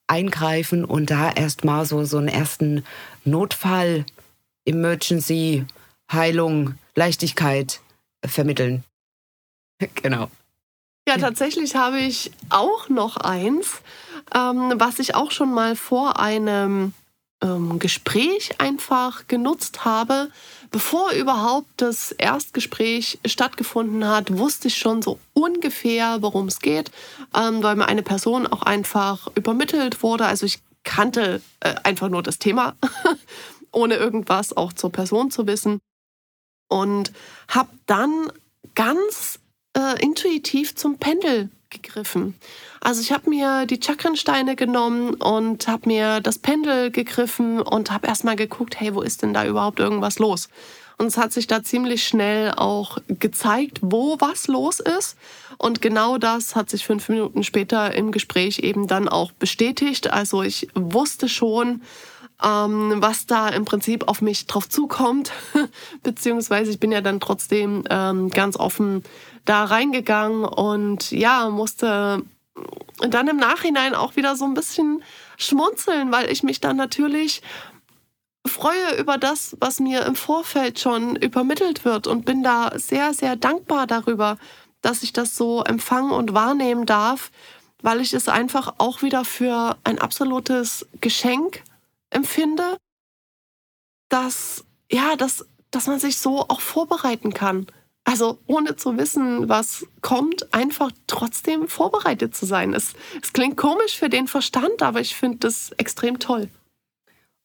eingreifen 0.07 0.85
und 0.85 1.11
da 1.11 1.31
erstmal 1.31 1.87
so, 1.87 2.05
so 2.05 2.19
einen 2.19 2.29
ersten 2.29 2.85
Notfall, 3.25 4.05
Emergency, 4.65 5.65
Heilung, 6.13 6.75
Leichtigkeit 6.95 7.81
vermitteln. 8.25 8.85
genau. 9.95 10.31
Ja, 11.07 11.19
tatsächlich 11.19 11.77
habe 11.77 11.99
ich 11.99 12.31
auch 12.49 12.89
noch 12.89 13.19
eins, 13.19 13.83
ähm, 14.35 14.73
was 14.77 14.99
ich 14.99 15.15
auch 15.15 15.31
schon 15.31 15.53
mal 15.53 15.77
vor 15.77 16.19
einem 16.19 16.95
ähm, 17.45 17.79
Gespräch 17.79 18.59
einfach 18.59 19.29
genutzt 19.29 19.85
habe. 19.85 20.31
Bevor 20.71 21.13
überhaupt 21.13 21.69
das 21.77 22.11
Erstgespräch 22.13 23.19
stattgefunden 23.25 24.09
hat, 24.09 24.37
wusste 24.37 24.69
ich 24.69 24.79
schon 24.79 25.03
so 25.03 25.21
ungefähr, 25.35 26.23
worum 26.23 26.49
es 26.49 26.59
geht, 26.59 26.91
ähm, 27.37 27.63
weil 27.63 27.77
mir 27.77 27.87
eine 27.87 28.03
Person 28.03 28.47
auch 28.47 28.63
einfach 28.63 29.29
übermittelt 29.37 30.03
wurde. 30.03 30.27
Also 30.27 30.47
ich 30.47 30.61
kannte 30.83 31.43
äh, 31.61 31.75
einfach 31.85 32.09
nur 32.09 32.23
das 32.23 32.39
Thema, 32.39 32.75
ohne 33.73 33.97
irgendwas 33.97 34.57
auch 34.57 34.73
zur 34.73 34.91
Person 34.91 35.31
zu 35.31 35.47
wissen. 35.47 35.79
Und 36.69 37.13
habe 37.49 37.69
dann 37.87 38.33
ganz 38.75 39.39
äh, 39.77 40.03
intuitiv 40.03 40.75
zum 40.75 40.99
Pendel 40.99 41.51
gegriffen. 41.75 42.35
Also 42.81 43.01
ich 43.01 43.13
habe 43.13 43.29
mir 43.29 43.67
die 43.67 43.81
Chakrensteine 43.83 44.57
genommen 44.57 45.15
und 45.15 45.69
habe 45.69 45.89
mir 45.89 46.21
das 46.21 46.39
Pendel 46.39 46.91
gegriffen 46.91 47.61
und 47.61 47.91
habe 47.91 48.07
erstmal 48.07 48.37
geguckt, 48.37 48.81
hey, 48.81 48.95
wo 48.95 49.03
ist 49.03 49.23
denn 49.23 49.35
da 49.35 49.45
überhaupt 49.47 49.81
irgendwas 49.81 50.19
los? 50.19 50.49
Und 50.97 51.07
es 51.07 51.17
hat 51.17 51.33
sich 51.33 51.47
da 51.47 51.63
ziemlich 51.63 52.07
schnell 52.07 52.53
auch 52.53 52.99
gezeigt, 53.09 53.79
wo 53.83 54.17
was 54.21 54.47
los 54.47 54.81
ist. 54.81 55.17
Und 55.59 55.83
genau 55.83 56.19
das 56.19 56.55
hat 56.55 56.71
sich 56.71 56.87
fünf 56.87 57.09
Minuten 57.09 57.43
später 57.43 57.95
im 57.95 58.13
Gespräch 58.13 58.61
eben 58.61 58.87
dann 58.87 59.09
auch 59.09 59.33
bestätigt. 59.33 60.13
Also 60.13 60.43
ich 60.43 60.69
wusste 60.75 61.29
schon, 61.29 61.83
ähm, 62.43 62.95
was 62.99 63.27
da 63.27 63.49
im 63.49 63.65
Prinzip 63.65 64.09
auf 64.09 64.21
mich 64.23 64.47
drauf 64.47 64.69
zukommt. 64.69 65.33
Beziehungsweise 66.03 66.71
ich 66.71 66.81
bin 66.81 66.93
ja 66.93 67.01
dann 67.01 67.21
trotzdem 67.21 67.85
ähm, 67.91 68.31
ganz 68.31 68.57
offen 68.57 69.03
da 69.45 69.65
reingegangen 69.65 70.45
und 70.45 71.11
ja, 71.11 71.49
musste 71.51 72.23
dann 73.01 73.29
im 73.29 73.37
Nachhinein 73.37 73.95
auch 73.95 74.17
wieder 74.17 74.37
so 74.37 74.45
ein 74.45 74.55
bisschen 74.55 75.03
schmunzeln, 75.37 76.13
weil 76.13 76.31
ich 76.31 76.43
mich 76.43 76.61
dann 76.61 76.77
natürlich 76.77 77.43
freue 78.47 78.97
über 78.99 79.19
das, 79.19 79.57
was 79.61 79.81
mir 79.81 80.05
im 80.05 80.17
Vorfeld 80.17 80.79
schon 80.79 81.17
übermittelt 81.17 81.85
wird 81.85 82.07
und 82.07 82.25
bin 82.25 82.43
da 82.43 82.73
sehr, 82.77 83.15
sehr 83.15 83.37
dankbar 83.37 83.87
darüber, 83.87 84.39
dass 84.83 85.03
ich 85.03 85.13
das 85.13 85.37
so 85.37 85.63
empfangen 85.65 86.13
und 86.13 86.35
wahrnehmen 86.35 86.87
darf, 86.87 87.31
weil 87.83 88.01
ich 88.01 88.13
es 88.13 88.29
einfach 88.29 88.75
auch 88.79 89.03
wieder 89.03 89.25
für 89.25 89.77
ein 89.83 89.99
absolutes 89.99 90.87
Geschenk 91.01 91.63
empfinde, 92.15 92.77
dass, 94.09 94.65
ja, 94.91 95.17
dass, 95.17 95.45
dass 95.71 95.87
man 95.87 95.99
sich 95.99 96.19
so 96.19 96.41
auch 96.49 96.61
vorbereiten 96.61 97.35
kann. 97.35 97.67
Also 98.05 98.39
ohne 98.47 98.77
zu 98.77 98.99
wissen, 98.99 99.49
was 99.49 99.87
kommt, 100.03 100.53
einfach 100.53 100.91
trotzdem 101.07 101.69
vorbereitet 101.69 102.37
zu 102.37 102.45
sein. 102.45 102.75
Es, 102.75 102.93
es 103.23 103.33
klingt 103.33 103.57
komisch 103.57 103.99
für 103.99 104.11
den 104.11 104.29
Verstand, 104.29 104.83
aber 104.83 105.01
ich 105.01 105.17
finde 105.17 105.39
das 105.39 105.73
extrem 105.79 106.19
toll. 106.19 106.49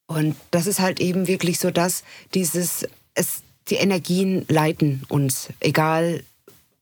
Und 0.05 0.35
das 0.51 0.67
ist 0.67 0.79
halt 0.79 0.99
eben 0.99 1.27
wirklich 1.27 1.59
so, 1.59 1.71
dass 1.71 2.03
dieses, 2.33 2.87
es, 3.13 3.41
die 3.69 3.75
Energien 3.75 4.43
leiten 4.49 5.03
uns, 5.07 5.49
egal, 5.59 6.23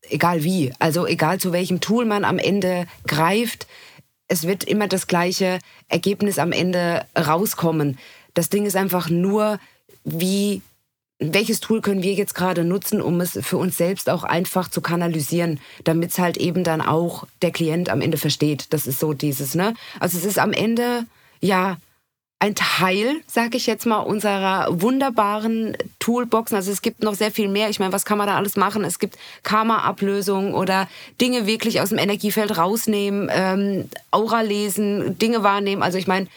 egal 0.10 0.44
wie. 0.44 0.74
Also 0.80 1.06
egal 1.06 1.40
zu 1.40 1.52
welchem 1.52 1.80
Tool 1.80 2.06
man 2.06 2.24
am 2.24 2.40
Ende 2.40 2.88
greift, 3.06 3.68
es 4.28 4.48
wird 4.48 4.64
immer 4.64 4.88
das 4.88 5.08
gleiche 5.08 5.60
Ergebnis 5.88 6.40
am 6.40 6.52
Ende 6.52 7.06
rauskommen. 7.18 7.98
Das 8.34 8.50
Ding 8.50 8.66
ist 8.66 8.76
einfach 8.76 9.10
nur, 9.10 9.60
wie 10.04 10.62
welches 11.20 11.60
Tool 11.60 11.82
können 11.82 12.04
wir 12.04 12.14
jetzt 12.14 12.36
gerade 12.36 12.64
nutzen, 12.64 13.02
um 13.02 13.20
es 13.22 13.40
für 13.42 13.58
uns 13.58 13.76
selbst 13.76 14.10
auch 14.10 14.24
einfach 14.24 14.70
zu 14.70 14.82
kanalisieren, 14.82 15.60
damit 15.84 16.12
es 16.12 16.20
halt 16.20 16.38
eben 16.38 16.64
dann 16.64 16.82
auch 16.82 17.26
der 17.42 17.52
Klient 17.52 17.90
am 17.90 18.02
Ende 18.02 18.18
versteht. 18.18 18.72
Das 18.72 18.86
ist 18.86 19.00
so 19.00 19.14
dieses, 19.14 19.56
ne? 19.56 19.74
Also 20.00 20.18
es 20.18 20.26
ist 20.26 20.38
am 20.38 20.54
Ende 20.54 21.06
ja 21.42 21.78
ein 22.40 22.54
Teil, 22.54 23.22
sage 23.26 23.58
ich 23.58 23.66
jetzt 23.66 23.86
mal, 23.86 24.00
unserer 24.00 24.68
wunderbaren 24.82 25.76
Toolboxen. 26.00 26.56
Also 26.56 26.72
es 26.72 26.84
gibt 26.84 27.02
noch 27.02 27.16
sehr 27.16 27.32
viel 27.32 27.48
mehr. 27.48 27.70
Ich 27.70 27.80
meine, 27.80 27.94
was 27.94 28.06
kann 28.06 28.18
man 28.20 28.28
da 28.28 28.36
alles 28.36 28.56
machen? 28.56 28.84
Es 28.84 29.00
gibt 29.00 29.18
Karma-Ablösung 29.42 30.54
oder 30.54 30.88
Dinge 31.20 31.48
wirklich 31.48 31.82
aus 31.82 31.90
dem 31.90 31.98
Energiefeld 31.98 32.58
rausnehmen, 32.58 33.30
ähm, 33.34 33.90
Aura 34.12 34.42
lesen, 34.42 35.18
Dinge 35.18 35.42
wahrnehmen. 35.42 35.82
Also 35.82 35.98
ich 35.98 36.06
meine, 36.06 36.28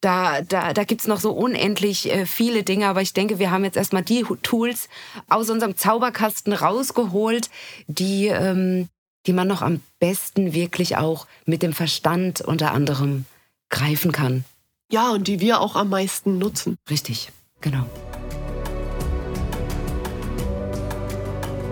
da, 0.00 0.40
da, 0.40 0.72
da 0.72 0.84
gibt 0.84 1.06
noch 1.06 1.20
so 1.20 1.32
unendlich 1.32 2.10
äh, 2.10 2.26
viele 2.26 2.62
Dinge, 2.62 2.88
aber 2.88 3.02
ich 3.02 3.12
denke, 3.12 3.38
wir 3.38 3.50
haben 3.50 3.64
jetzt 3.64 3.76
erstmal 3.76 4.02
die 4.02 4.24
Tools 4.42 4.88
aus 5.28 5.50
unserem 5.50 5.76
Zauberkasten 5.76 6.54
rausgeholt, 6.54 7.50
die, 7.86 8.28
ähm, 8.28 8.88
die 9.26 9.32
man 9.34 9.48
noch 9.48 9.62
am 9.62 9.80
besten 10.00 10.54
wirklich 10.54 10.96
auch 10.96 11.26
mit 11.44 11.62
dem 11.62 11.74
Verstand 11.74 12.40
unter 12.40 12.72
anderem 12.72 13.26
greifen 13.68 14.12
kann. 14.12 14.44
Ja, 14.92 15.10
und 15.10 15.26
die 15.26 15.40
wir 15.40 15.62
auch 15.62 15.74
am 15.74 15.88
meisten 15.88 16.36
nutzen. 16.36 16.76
Richtig, 16.90 17.32
genau. 17.62 17.86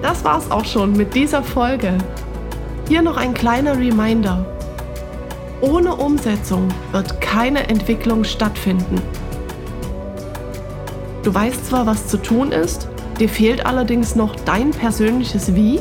Das 0.00 0.24
war's 0.24 0.50
auch 0.50 0.64
schon 0.64 0.94
mit 0.94 1.14
dieser 1.14 1.42
Folge. 1.42 1.98
Hier 2.88 3.02
noch 3.02 3.18
ein 3.18 3.34
kleiner 3.34 3.76
Reminder. 3.76 4.46
Ohne 5.60 5.96
Umsetzung 5.96 6.68
wird 6.92 7.20
keine 7.20 7.68
Entwicklung 7.68 8.24
stattfinden. 8.24 9.02
Du 11.22 11.34
weißt 11.34 11.66
zwar, 11.66 11.84
was 11.84 12.06
zu 12.06 12.16
tun 12.16 12.52
ist, 12.52 12.88
dir 13.18 13.28
fehlt 13.28 13.66
allerdings 13.66 14.16
noch 14.16 14.34
dein 14.34 14.70
persönliches 14.70 15.54
Wie? 15.54 15.78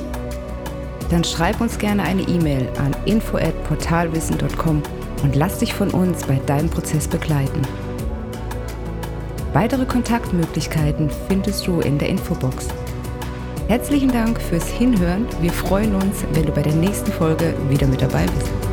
Dann 1.09 1.23
schreib 1.23 1.61
uns 1.61 1.77
gerne 1.77 2.03
eine 2.03 2.23
E-Mail 2.23 2.67
an 2.77 2.93
info@portalwissen.com 3.05 4.83
und 5.23 5.35
lass 5.35 5.59
dich 5.59 5.73
von 5.73 5.89
uns 5.91 6.25
bei 6.25 6.39
deinem 6.45 6.69
Prozess 6.69 7.07
begleiten. 7.07 7.61
Weitere 9.53 9.85
Kontaktmöglichkeiten 9.85 11.09
findest 11.27 11.65
du 11.65 11.79
in 11.79 11.97
der 11.97 12.09
Infobox. 12.09 12.67
Herzlichen 13.67 14.11
Dank 14.11 14.39
fürs 14.39 14.67
Hinhören. 14.67 15.25
Wir 15.41 15.51
freuen 15.51 15.95
uns, 15.95 16.23
wenn 16.33 16.45
du 16.45 16.51
bei 16.51 16.61
der 16.61 16.73
nächsten 16.73 17.11
Folge 17.11 17.53
wieder 17.69 17.87
mit 17.87 18.01
dabei 18.01 18.25
bist. 18.25 18.68